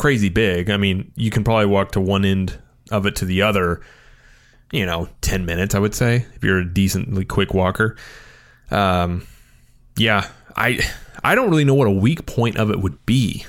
[0.00, 0.70] crazy big.
[0.70, 2.58] I mean, you can probably walk to one end
[2.90, 3.80] of it to the other.
[4.72, 7.96] You know, ten minutes, I would say, if you're a decently quick walker.
[8.70, 9.26] Um,
[9.96, 10.80] yeah, I
[11.24, 13.44] I don't really know what a weak point of it would be,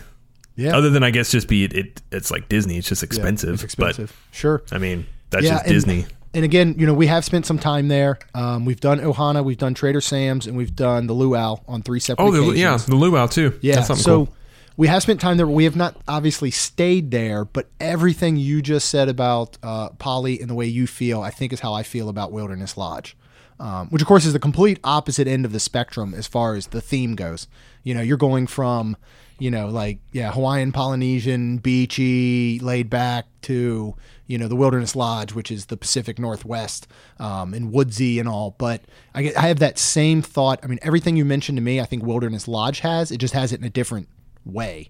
[0.55, 0.75] Yeah.
[0.75, 1.73] other than I guess just be it.
[1.73, 2.77] it it's like Disney.
[2.77, 3.53] It's just Yeah, expensive.
[3.53, 4.19] It's expensive.
[4.31, 4.63] sure.
[4.71, 6.05] I mean, that's Yeah, just and- Disney.
[6.33, 8.17] And again, you know, we have spent some time there.
[8.33, 11.99] Um, we've done Ohana, we've done Trader Sam's, and we've done the Luau on three
[11.99, 13.53] separate Oh, the, yeah, the luau too.
[13.61, 13.81] Yeah.
[13.81, 14.33] So cool.
[14.77, 15.47] We have spent time there.
[15.47, 20.49] We have not obviously stayed there, but everything you just said about uh, Polly and
[20.49, 23.15] the way you feel, I think is how I feel about Wilderness Lodge.
[23.59, 26.67] Um, which of course is the complete opposite end of the spectrum as far as
[26.67, 27.47] the theme goes.
[27.83, 28.97] You know, you're going from,
[29.37, 33.95] you know, like yeah, Hawaiian, Polynesian, beachy, laid back to
[34.25, 36.87] you know the Wilderness Lodge, which is the Pacific Northwest,
[37.19, 38.55] um, and woodsy and all.
[38.57, 38.81] But
[39.13, 40.59] I I have that same thought.
[40.63, 43.11] I mean, everything you mentioned to me, I think Wilderness Lodge has.
[43.11, 44.07] It just has it in a different
[44.45, 44.89] way.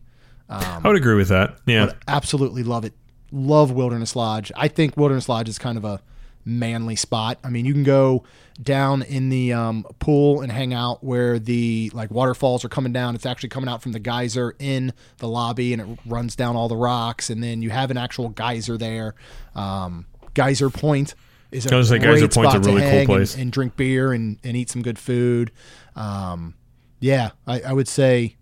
[0.50, 1.60] I would agree with that.
[1.66, 1.94] Yeah.
[2.08, 2.94] Absolutely love it.
[3.32, 4.52] Love Wilderness Lodge.
[4.56, 6.02] I think Wilderness Lodge is kind of a
[6.44, 7.38] manly spot.
[7.44, 8.24] I mean, you can go
[8.62, 13.16] down in the um, pool and hang out where the like waterfalls are coming down.
[13.16, 16.68] It's actually coming out from the geyser in the lobby, and it runs down all
[16.68, 17.30] the rocks.
[17.30, 19.16] And then you have an actual geyser there.
[19.56, 21.16] Um, geyser Point
[21.52, 23.38] is a I was great Geyser Point's a spot to really cool hang and- place.
[23.38, 25.52] and, drink beer and, and eat some good food.
[25.96, 26.56] Um,
[27.00, 28.36] yeah, I, I would say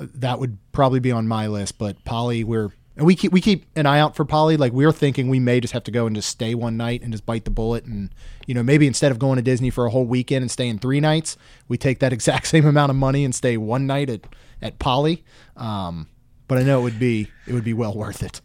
[0.00, 1.78] that would probably be on my list.
[1.78, 4.56] But Polly, we're and we keep we keep an eye out for Polly.
[4.56, 7.12] Like we're thinking we may just have to go and just stay one night and
[7.12, 8.10] just bite the bullet, and
[8.46, 11.00] you know maybe instead of going to Disney for a whole weekend and staying three
[11.00, 11.36] nights,
[11.68, 14.20] we take that exact same amount of money and stay one night at
[14.60, 15.24] at Polly.
[15.56, 16.08] Um,
[16.46, 18.40] but I know it would be it would be well worth it.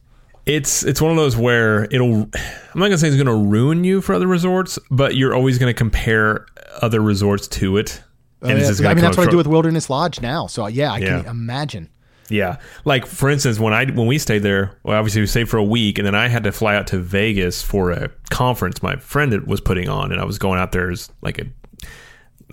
[0.45, 3.99] It's it's one of those where it'll I'm not gonna say it's gonna ruin you
[3.99, 6.45] for other resorts, but you're always gonna compare
[6.81, 8.01] other resorts to it.
[8.49, 8.67] And Oh, it's yeah.
[8.69, 10.47] just gonna I mean, that's what I do with Wilderness Lodge now.
[10.47, 11.21] So yeah, I Yeah.
[11.21, 11.89] can imagine.
[12.27, 15.57] Yeah, like for instance, when I when we stayed there, well, obviously we stayed for
[15.57, 18.95] a week, and then I had to fly out to Vegas for a conference my
[18.95, 21.45] friend was putting on, and I was going out there as like a,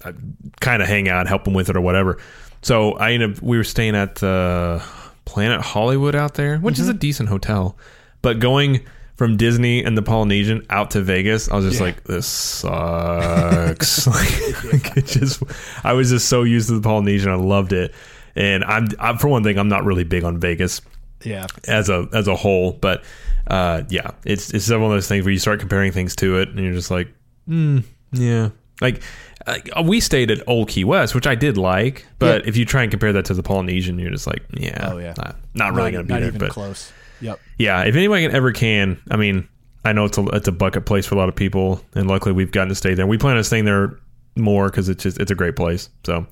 [0.05, 0.13] a
[0.61, 2.19] kind of hang out, help him with it or whatever.
[2.61, 4.81] So I ended up we were staying at uh,
[5.25, 7.77] Planet Hollywood out there, which is a decent hotel,
[8.21, 8.85] but going
[9.17, 11.87] from Disney and the Polynesian out to Vegas, I was just Yeah.
[11.87, 14.07] like, this sucks.
[14.07, 15.43] like, like, it just,
[15.85, 17.95] I was just so used to the Polynesian, I loved it.
[18.35, 20.81] And I'm, I'm for one thing, I'm not really big on Vegas
[21.23, 21.47] Yeah.
[21.69, 23.05] as a as a whole, but
[23.47, 26.49] uh, yeah, it's it's one of those things where you start comparing things to it,
[26.49, 27.09] and you're just like,
[27.47, 27.81] hmm,
[28.13, 28.51] yeah.
[28.81, 29.03] Like
[29.47, 32.49] uh, we stayed at Old Key West, which I did like, but Yeah.
[32.49, 35.13] if you try and compare that to the Polynesian, you're just like, yeah, Oh, yeah.
[35.19, 36.33] not, not really gonna be not there.
[36.33, 36.91] But close.
[37.23, 37.41] Yep.
[37.59, 39.49] yeah, if anybody can ever can, I mean,
[39.85, 42.33] I know it's a it's a bucket place for a lot of people, and luckily
[42.33, 43.07] we've gotten to stay there.
[43.07, 43.99] We plan on staying there
[44.37, 45.89] more because it's just it's a great place.
[46.05, 46.27] So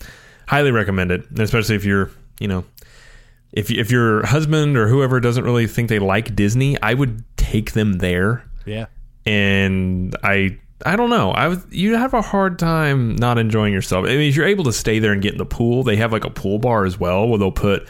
[0.47, 2.64] highly recommend it, and especially if you're you know
[3.53, 7.72] if if your husband or whoever doesn't really think they like Disney, I would take
[7.72, 8.45] them there.
[8.66, 8.86] Yeah.
[9.26, 11.32] And I I don't know.
[11.32, 14.07] I was you have a hard time not enjoying yourself.
[14.07, 16.12] I mean, if you're able to stay there and get in the pool, they have
[16.12, 17.86] like a pool bar as well where they'll put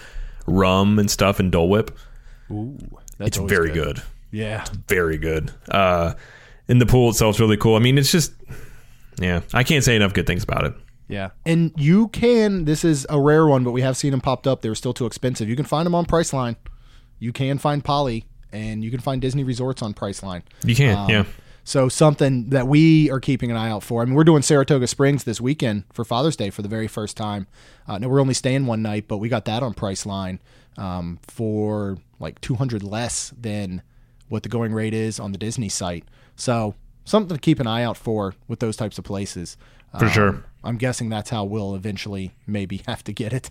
[0.46, 1.96] rum and stuff and Dole Whip.
[2.50, 2.76] Ooh,
[3.18, 4.60] that's It's very good Yeah.
[4.62, 5.52] it's very good.
[5.70, 6.14] Uh,
[6.68, 7.76] and the pool itself is really cool.
[7.76, 8.32] I mean, it's just,
[9.18, 10.74] yeah, I can't say enough good things about it.
[11.08, 11.30] Yeah.
[11.44, 14.62] And you can, this is a rare one, but we have seen them popped up.
[14.62, 15.48] They were still too expensive.
[15.48, 16.56] You can find them on Priceline.
[17.18, 20.42] You can find Polly and you can find Disney Resorts on Priceline.
[20.64, 21.24] You can, Um, yeah.
[21.64, 24.02] So something that we are keeping an eye out for.
[24.02, 27.16] I mean, we're doing Saratoga Springs this weekend for Father's Day for the very first
[27.16, 27.46] time.
[27.86, 30.38] Uh, no, we're only staying one night, but we got that on Priceline
[30.76, 33.82] um, for like 200 less than
[34.28, 36.04] what the going rate is on the Disney site.
[36.36, 39.56] So something to keep an eye out for with those types of places.
[39.98, 40.44] For Um, sure.
[40.62, 43.50] I'm guessing that's how we'll eventually maybe have to get it.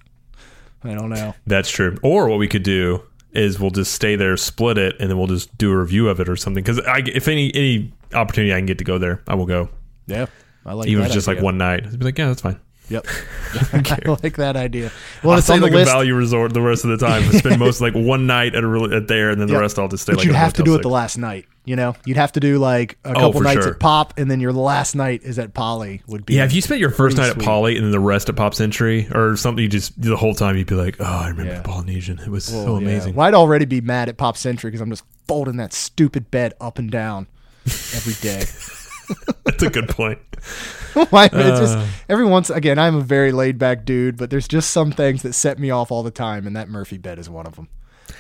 [0.83, 1.33] I don't know.
[1.45, 1.97] That's true.
[2.03, 3.03] Or what we could do
[3.33, 6.19] is we'll just stay there, split it, and then we'll just do a review of
[6.19, 6.63] it or something.
[6.63, 9.69] Because if any any opportunity I can get to go there, I will go.
[10.07, 10.27] Yeah.
[10.65, 11.85] I like Even if it's just like one night.
[11.85, 12.59] I'd be like, yeah, that's fine.
[12.89, 13.05] Yep.
[13.73, 14.91] I like that idea.
[15.23, 15.89] Well, I'll it's on the like list.
[15.89, 17.23] a value resort the rest of the time.
[17.31, 19.87] Spend most like one night at a really at there, and then the rest I'll
[19.87, 20.13] just stay.
[20.13, 21.45] But like you'd have to do it the last night.
[21.65, 23.73] You know, you'd have to do like a Oh, couple for nights sure.
[23.73, 26.01] at Pop, and then your last night is at Poly.
[26.07, 27.43] Would be Yeah, if you spent your first night sweet.
[27.43, 30.33] at Poly and then the rest at Pop Century or something, you just the whole
[30.33, 31.57] time you'd be like, "Oh, I remember Yeah.
[31.61, 32.17] the Polynesian.
[32.19, 32.87] It was Well, so yeah.
[32.87, 36.31] amazing." Well, I'd already be mad at Pop Century because I'm just folding that stupid
[36.31, 37.27] bed up and down
[37.67, 38.45] every day.
[39.45, 40.17] That's a good point.
[41.09, 41.25] Why?
[41.25, 41.85] it's just Uh.
[42.07, 42.77] every once again.
[42.79, 45.91] I'm a very laid back dude, but there's just some things that set me off
[45.91, 47.67] all the time, and that Murphy bed is one of them.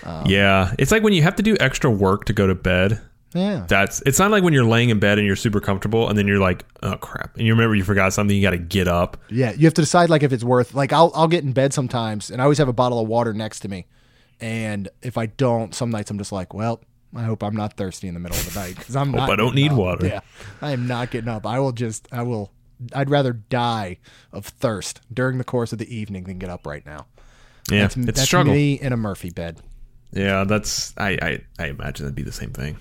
[0.03, 3.01] Um, yeah, it's like when you have to do extra work to go to bed.
[3.35, 6.17] Yeah, That's it's not like when you're laying in bed and you're super comfortable and
[6.17, 8.35] then you're like, "Oh crap!" and you remember you forgot something.
[8.35, 9.17] You got to get up.
[9.29, 10.73] Yeah, you have to decide like if it's worth.
[10.73, 13.31] Like I'll I'll get in bed sometimes, and I always have a bottle of water
[13.33, 13.85] next to me.
[14.41, 16.81] And if I don't, some nights I'm just like, well,
[17.15, 19.29] I hope I'm not thirsty in the middle of the night because I'm Hope not.
[19.31, 19.77] I don't need up.
[19.77, 20.07] water.
[20.07, 20.19] Yeah,
[20.61, 21.45] I am not getting up.
[21.45, 22.51] I will just I will.
[22.93, 23.97] I'd rather die
[24.31, 27.07] of thirst during the course of the evening than get up right now.
[27.69, 28.53] Yeah, that's, it's that's struggle.
[28.53, 29.59] me in a Murphy bed.
[30.13, 32.77] Yeah, that's I, I I imagine that'd be the same thing.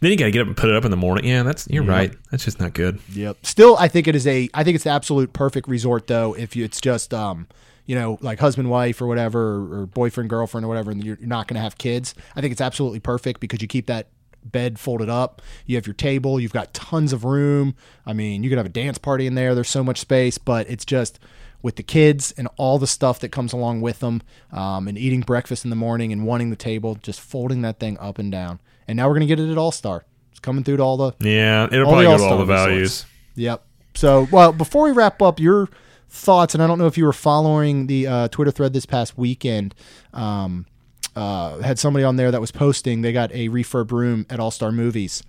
[0.00, 1.24] Then you got to get up and put it up in the morning.
[1.24, 1.90] Yeah, that's you're Yep.
[1.90, 2.14] right.
[2.30, 3.00] That's just not good.
[3.12, 3.44] Yep.
[3.44, 4.48] Still, I think it is a.
[4.54, 6.34] I think it's the absolute perfect resort though.
[6.34, 7.48] If you, it's just um,
[7.88, 11.16] you know, like husband wife or whatever, or, or boyfriend girlfriend or whatever, and you're,
[11.18, 12.14] you're not going to have kids.
[12.36, 14.08] I think it's absolutely perfect because you keep that
[14.44, 15.40] bed folded up.
[15.66, 16.38] You have your table.
[16.38, 17.74] You've got tons of room.
[18.06, 19.54] I mean, you could have a dance party in there.
[19.54, 21.18] There's so much space, but it's just
[21.62, 24.22] with the kids and all the stuff that comes along with them,
[24.52, 27.98] um, and eating breakfast in the morning and wanting the table, just folding that thing
[27.98, 28.60] up and down.
[28.86, 30.04] And now we're gonna get it at All Star.
[30.30, 32.44] It's coming through to all the Yeah, it'll All probably the go to all the
[32.44, 32.48] resorts.
[32.70, 33.06] values.
[33.34, 33.64] Yep.
[33.94, 35.68] So, well, before we wrap up, your
[36.08, 39.16] thoughts, and I don't know if you were following the uh, Twitter thread this past
[39.18, 39.74] weekend.
[40.12, 40.66] Um,
[41.14, 43.02] uh, had somebody on there that was posting.
[43.02, 45.22] They got a refurb room at All Star Movies,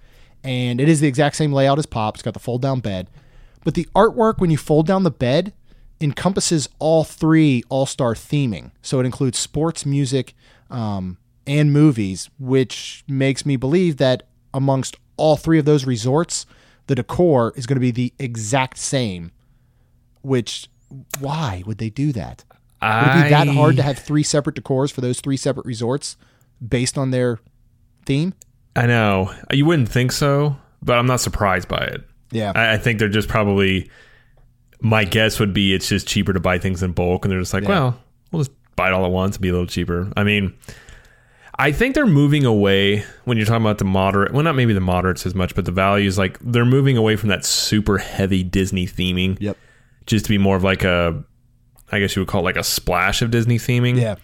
[0.44, 2.16] and it is the exact same layout as Pop.
[2.16, 3.10] It's got the fold down bed,
[3.64, 5.54] but the artwork when you fold down the bed
[6.02, 8.72] encompasses all three All Star theming.
[8.82, 10.34] So it includes sports, music,
[10.70, 14.24] um, and movies, which makes me believe that
[14.54, 16.46] amongst all three of those resorts,
[16.88, 19.32] the decor is going to be the exact same.
[20.22, 20.67] Which,
[21.20, 22.43] why would they do that?
[22.82, 22.88] Would
[23.20, 26.15] it be that hard to have three separate decors for those three separate resorts
[26.65, 27.39] based on their
[28.05, 28.34] theme?
[28.76, 32.01] I know you wouldn't think so, but I'm not surprised by it.
[32.32, 32.53] Yeah.
[32.55, 33.89] I, I think they're just probably.
[34.82, 37.53] My guess would be it's just cheaper to buy things in bulk, and they're just
[37.53, 37.70] like, Yeah.
[37.70, 38.01] well,
[38.32, 40.09] we'll just buy it all at once and be a little cheaper.
[40.15, 40.53] I mean,
[41.57, 44.32] I think they're moving away when you're talking about the moderate.
[44.32, 46.17] Well, not maybe the moderates as much, but the values.
[46.17, 49.57] Like they're moving away from that super heavy Disney theming, Yep.
[50.10, 51.24] Just to be more of like a,
[51.91, 53.99] I guess you would call it like a splash of Disney theming.
[54.01, 54.16] Yeah.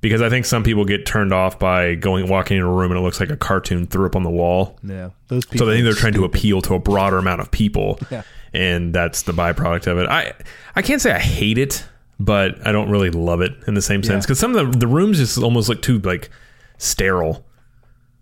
[0.00, 2.98] because I think some people get turned off by going walking in a room and
[2.98, 4.78] it looks like a cartoon threw up on the wall.
[4.82, 5.10] Yeah.
[5.28, 5.66] Those people.
[5.66, 8.22] So I think they're trying to appeal to a broader amount of people, Yeah.
[8.52, 10.08] and that's the byproduct of it.
[10.08, 10.32] I
[10.76, 11.84] I can't say I hate it,
[12.18, 14.26] but I don't really love it in the same sense Yeah.
[14.26, 16.30] because some of the the rooms just almost look too like
[16.78, 17.44] sterile.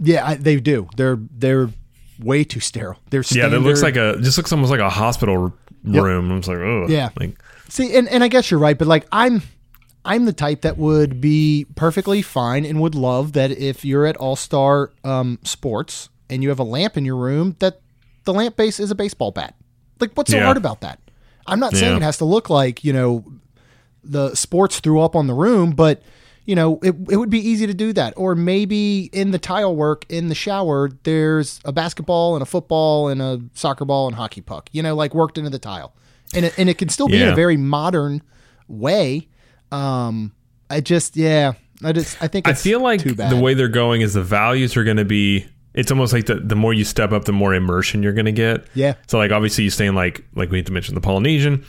[0.00, 0.88] Yeah, I, they do.
[0.96, 1.70] They're they're
[2.20, 2.98] way too sterile.
[3.10, 3.50] They're Yeah, standard.
[3.50, 5.52] that looks like a just looks almost like a hospital
[5.84, 6.02] Yep.
[6.02, 6.30] room.
[6.30, 7.10] I'm just like, oh, Yeah.
[7.18, 9.42] like See, and, and I guess you're right, but like I'm
[10.04, 14.16] I'm the type that would be perfectly fine and would love that if you're at
[14.16, 17.80] All Star um, Sports and you have a lamp in your room, that
[18.24, 19.54] the lamp base is a baseball bat.
[20.00, 20.44] Like, what's so Yeah.
[20.44, 20.98] hard about that?
[21.46, 21.96] I'm not saying Yeah.
[21.98, 23.24] it has to look like you know
[24.02, 26.02] the sports threw up on the room, but
[26.48, 28.14] you know it, it would be easy to do that.
[28.16, 33.08] Or maybe in the tile work in the shower, there's a basketball and a football
[33.08, 34.70] and a soccer ball and hockey puck.
[34.72, 35.94] You know, like worked into the tile,
[36.34, 38.22] and it, and it can still be in a very modern
[38.66, 39.28] way.
[39.70, 40.32] Um,
[40.70, 41.52] I just yeah,
[41.84, 43.30] I just I think I feel like too bad.
[43.30, 45.46] the way they're going is the values are going to be.
[45.74, 48.32] It's almost like the the more you step up, the more immersion you're going to
[48.32, 48.66] get.
[48.72, 48.94] Yeah.
[49.06, 51.66] So like obviously you stay in like like we had to mention the Polynesian.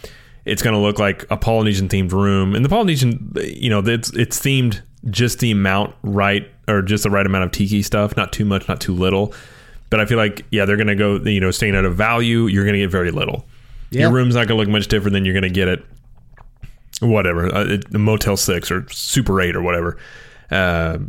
[0.49, 4.11] It's going to look like a Polynesian themed room, and the Polynesian, you know, it's
[4.13, 8.33] it's themed just the amount right or just the right amount of tiki stuff, not
[8.33, 9.33] too much, not too little.
[9.89, 11.17] But I feel like yeah, they're going to go.
[11.17, 13.47] You know, staying at a value, you're going to get very little.
[13.91, 14.01] Yeah.
[14.01, 15.83] Your room's not going to look much different than you're going to get it
[17.01, 19.97] whatever uh, it- Motel Six or Super Eight or whatever.
[20.51, 20.99] Uh,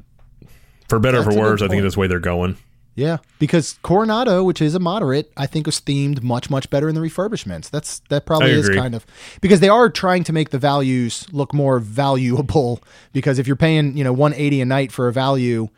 [0.89, 2.57] for better or for worse, I think that's the way they're going.
[2.97, 6.95] Yeah, because Coronado, which is a moderate, I think was themed much much better in
[6.95, 7.71] the refurbishments.
[7.71, 9.07] That's that probably is kind of
[9.41, 12.83] because they are trying to make the values look more valuable.
[13.13, 15.69] Because if you're paying you know 180 a night for a value,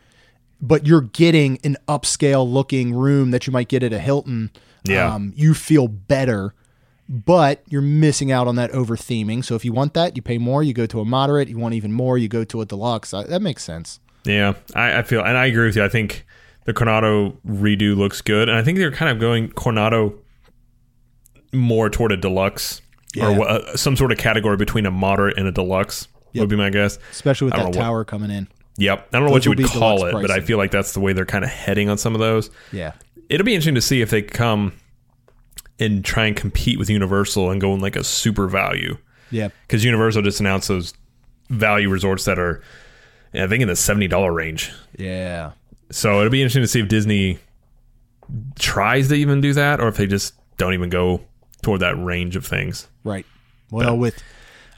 [0.60, 4.50] but you're getting an upscale looking room that you might get at a Hilton,
[4.84, 5.14] Yeah.
[5.14, 6.54] um, you feel better.
[7.08, 9.44] But you're missing out on that over theming.
[9.44, 10.62] So if you want that, you pay more.
[10.62, 11.48] You go to a moderate.
[11.48, 13.10] You want even more, you go to a deluxe.
[13.10, 14.00] That makes sense.
[14.24, 15.84] Yeah, I, I feel, and I agree with you.
[15.84, 16.24] I think
[16.64, 20.14] the Coronado redo looks good, and I think they're kind of going Coronado
[21.52, 22.80] more toward a deluxe
[23.14, 23.36] Yeah.
[23.36, 26.08] or uh, some sort of category between a moderate and a deluxe.
[26.32, 26.40] Yep.
[26.42, 26.98] Would be my guess.
[27.10, 28.48] Especially with that don't what- tower coming in.
[28.78, 30.94] Yep, I don't know what you would call it, deluxe but I feel like that's
[30.94, 32.48] the way they're kind of heading on some of those.
[32.72, 32.92] Yeah.
[33.28, 34.72] It'll be interesting to see if they come
[35.78, 38.96] and try and compete with Universal and go in like a super value.
[39.30, 39.48] Yeah.
[39.66, 40.94] because Universal just announced those
[41.50, 42.62] value resorts that are,
[43.34, 44.72] I think, in the seventy dollar range.
[44.96, 45.52] Yeah.
[45.92, 47.38] So it'll be interesting to see if Disney
[48.58, 51.20] tries to even do that, or if they just don't even go
[51.62, 52.88] toward that range of things.
[53.04, 53.26] Right.
[53.70, 54.22] Well, with,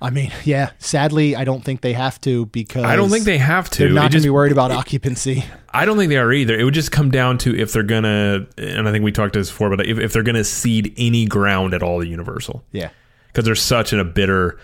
[0.01, 0.71] I mean, yeah.
[0.79, 3.85] Sadly, I don't think they have to because I don't think they have to.
[3.85, 5.45] They're not going to be worried about occupancy.
[5.73, 6.57] I don't think they are either.
[6.59, 9.51] It would just come down to if they're gonna, and I think we talked this
[9.51, 12.91] before, but if, if they're gonna cede any ground at all to Universal, Yeah.
[13.29, 14.57] because they're such in a bitter,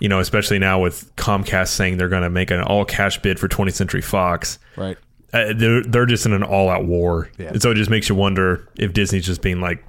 [0.00, 3.46] you know, especially now with Comcast saying they're gonna make an all cash bid for
[3.46, 4.58] 20th Century Fox.
[4.76, 4.98] Right.
[5.32, 7.30] Uh, they're they're just in an all out war.
[7.38, 7.48] Yeah.
[7.48, 9.84] And so it just makes you wonder if Disney's just being like,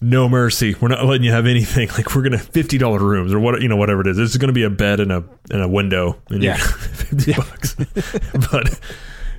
[0.00, 1.88] no mercy, we're not letting you have anything.
[1.96, 4.18] Like we're gonna fifty dollar rooms or what you know whatever it is.
[4.18, 6.20] It's gonna be a bed and a and a window.
[6.30, 6.56] And Yeah.
[6.58, 7.74] fifty bucks.
[8.52, 8.78] but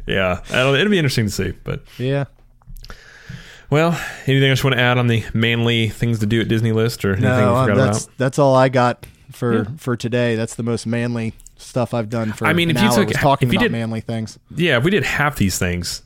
[0.07, 1.51] yeah, I don't, it'll be interesting to see.
[1.63, 2.25] But Yeah.
[3.69, 6.71] well, anything else you want to add on the manly things to do at Disney
[6.71, 8.17] list or anything No, you that's about?
[8.17, 10.35] that's all I got for for today.
[10.35, 12.45] That's the most manly stuff I've done for.
[12.45, 14.37] I mean, an if you took- talking if you about did- manly things.
[14.55, 16.01] Yeah, if we did half these things,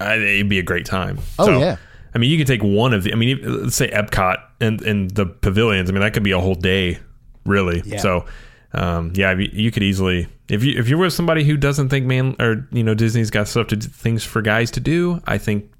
[0.00, 1.18] I, it'd be a great time.
[1.38, 1.76] Oh, So, yeah.
[2.14, 3.12] I mean, you could take one of the.
[3.12, 5.90] I mean, let's say Epcot and and the pavilions.
[5.90, 6.98] I mean, that could be a whole day
[7.44, 7.82] really.
[7.84, 7.98] Yeah.
[7.98, 8.26] So,
[8.72, 12.06] um, yeah, you- you could easily if you if you're with somebody who doesn't think
[12.06, 15.70] man or you know Disney's got stuff to things for guys to do, I think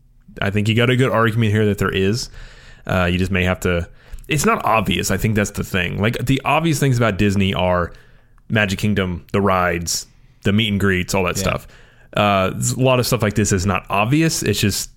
[0.43, 2.31] I think you got a good argument here that there is.
[2.87, 3.89] Uh, you just may have to.
[4.27, 5.11] It's not obvious.
[5.11, 6.01] I think that's the thing.
[6.01, 7.93] Like the obvious things about Disney are
[8.49, 10.07] Magic Kingdom, the rides,
[10.45, 11.67] the meet and greets, all that stuff.
[12.17, 14.43] Uh, a lot of stuff like this is not obvious.
[14.43, 14.91] It's just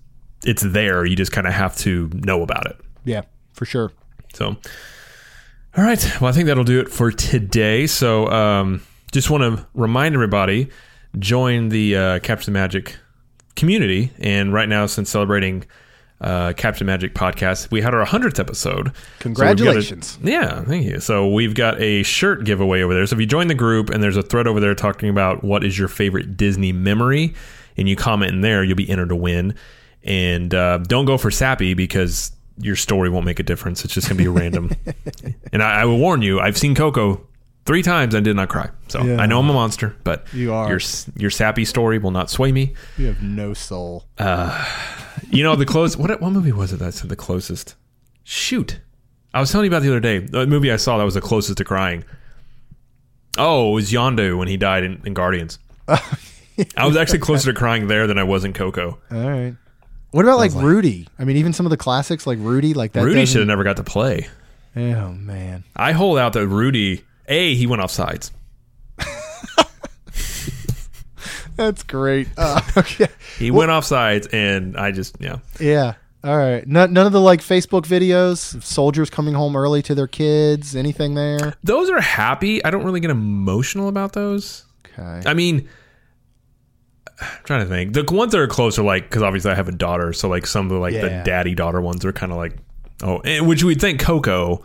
[0.43, 1.05] it's there.
[1.05, 2.77] You just kind of have to know about it.
[3.05, 3.23] Yeah,
[3.53, 3.91] for sure.
[4.33, 4.47] So,
[5.75, 6.21] all right.
[6.21, 7.87] Well, I think that'll do it for today.
[7.87, 8.81] So, um,
[9.11, 10.69] just want to remind everybody
[11.17, 12.97] join the uh, Capture the Magic
[13.55, 14.11] community.
[14.19, 15.65] And right now, since celebrating
[16.19, 18.87] uh, the Magic podcast, we had our 100th episode.
[18.87, 20.17] So a- Congratulations.
[20.23, 20.99] yeah, thank you.
[20.99, 23.05] So we've got a shirt giveaway over there.
[23.05, 25.63] So if you join the group and there's a thread over there talking about what
[25.63, 27.35] is your favorite Disney memory,
[27.77, 29.53] and you comment in there, you'll be entered to win.
[30.03, 33.85] And uh, don't go for sappy because your story won't make a difference.
[33.85, 34.71] It's just going to be random.
[35.53, 37.21] and I, I will warn you, I've seen Coco
[37.67, 38.69] three times and did not cry.
[38.87, 39.21] So Yeah.
[39.21, 40.67] I know I'm a monster, but You are.
[40.69, 40.79] your
[41.15, 42.73] your sappy story will not sway me.
[42.97, 44.05] You have no soul.
[44.17, 44.65] Uh,
[45.29, 45.95] you know the close.
[45.95, 47.75] What what movie was it that said the closest?
[48.23, 48.79] Shoot,
[49.33, 50.17] I was telling you about the other day.
[50.19, 52.03] The movie I saw that was the closest to crying.
[53.37, 55.59] Oh, it was Yondu when he died in, in Guardians.
[55.87, 58.97] I was actually closer to crying there than I was in Coco.
[59.11, 59.55] All right.
[60.11, 61.07] What about like, Rudy?
[61.19, 63.03] I mean, even some of the classics like Rudy, like that.
[63.03, 64.27] Rudy should have never got to play.
[64.75, 65.63] Oh man.
[65.75, 67.03] I hold out that Rudy.
[67.27, 68.31] A he went off sides.
[71.55, 72.27] That's great.
[72.37, 73.07] Uh, okay.
[73.37, 75.39] He went off sides, and I just yeah.
[75.59, 75.95] Yeah.
[76.23, 76.67] All right.
[76.67, 80.75] None, none of the like Facebook videos soldiers coming home early to their kids.
[80.75, 81.53] Anything there?
[81.63, 82.63] Those are happy.
[82.63, 84.65] I don't really get emotional about those.
[84.85, 85.21] Okay.
[85.29, 85.67] I mean,
[87.19, 87.93] I'm trying to think.
[87.93, 90.45] The ones that are close are like because obviously I have a daughter, so like
[90.45, 92.57] some of the like the daddy daughter ones are kind of like
[93.03, 94.63] oh, which we'd think Coco,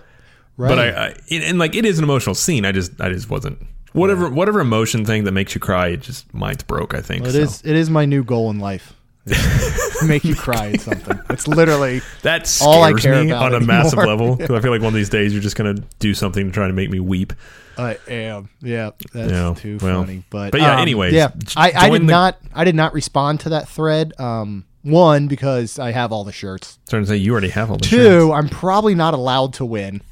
[0.57, 0.69] Right.
[0.69, 2.65] but I, I and, and like it is an emotional scene.
[2.65, 3.59] I just I just wasn't
[3.93, 5.89] whatever whatever emotion thing that makes you cry.
[5.89, 6.95] It just mine's broke.
[6.95, 7.41] I think Well, it so.
[7.41, 7.63] is.
[7.65, 8.95] It is my new goal in life.
[10.05, 11.19] Make you cry at something.
[11.31, 12.01] It's literally.
[12.23, 13.77] That scares all I care me about on a anymore.
[13.77, 16.47] massive level because I feel like one of these days you're just gonna do something
[16.47, 17.33] to try to make me weep.
[17.79, 18.49] I am.
[18.61, 20.25] Yeah, that's Yeah, too well, funny.
[20.29, 22.39] But but yeah, um, anyways, yeah, j- I, I join did the- not.
[22.53, 24.13] I did not respond to that thread.
[24.21, 26.79] Um, one because I have all the shirts.
[26.87, 28.33] Starting to say you already have all the Two, shirts.
[28.33, 30.03] I'm probably not allowed to win.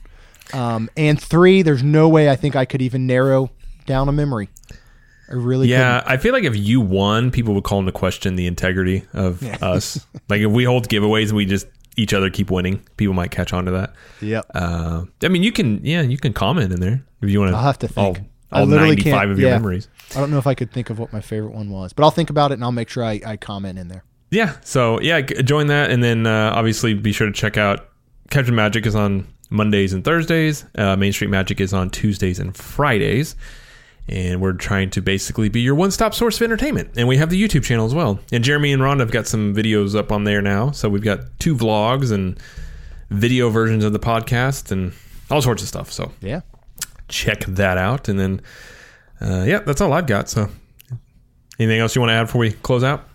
[0.54, 3.50] Um, and three, there's no way I think I could even narrow
[3.86, 4.48] down a memory.
[5.30, 8.46] I really Yeah, I feel like if you won, people would call into question the
[8.46, 10.04] integrity of us.
[10.28, 13.52] like if we hold giveaways and we just each other keep winning, people might catch
[13.52, 13.94] on to that.
[14.18, 14.28] couldn't.
[14.30, 14.46] Yep.
[14.54, 17.56] Uh, I mean, you can, yeah, you can comment in there if you want to.
[17.56, 18.18] I'll have to think.
[18.18, 19.56] All, I all literally 95 can't- of your yeah.
[19.56, 19.88] memories.
[20.16, 22.10] I don't know if I could think of what my favorite one was, but I'll
[22.10, 24.02] think about it and I'll make sure I, I comment in there.
[24.32, 27.88] Yeah, so yeah, join that, and then uh, obviously be sure to check out
[28.30, 30.64] Capture the Magic is on Mondays and Thursdays.
[30.74, 33.36] Uh, Main Street Magic is on Tuesdays and Fridays.
[34.08, 36.90] And we're trying to basically be your one stop source of entertainment.
[36.96, 38.18] And we have the YouTube channel as well.
[38.32, 40.70] And Jeremy and Rhonda have got some videos up on there now.
[40.72, 42.38] So we've got two vlogs and
[43.10, 44.92] video versions of the podcast and
[45.30, 45.92] all sorts of stuff.
[45.92, 46.40] So Yeah.
[47.08, 48.08] check that out.
[48.08, 48.40] And then,
[49.20, 50.28] uh, yeah, that's all I've got.
[50.28, 50.48] So
[51.58, 53.08] anything else you want to add before we close out?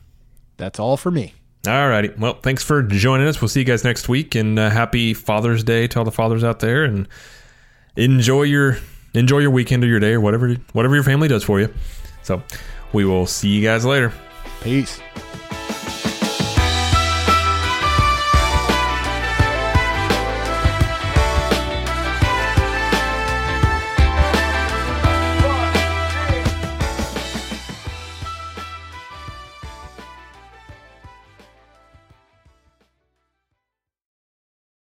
[0.57, 1.33] That's all for me.
[1.67, 2.17] Alrighty.
[2.17, 3.41] Well, thanks for joining us.
[3.41, 6.43] We'll see you guys next week, and uh, happy Father's Day to all the fathers
[6.43, 7.07] out there, and
[7.95, 8.77] enjoy your
[9.13, 11.73] enjoy your weekend or your day or whatever whatever your family does for you.
[12.23, 12.41] So,
[12.93, 14.11] we will see you guys later.
[14.61, 14.99] Peace.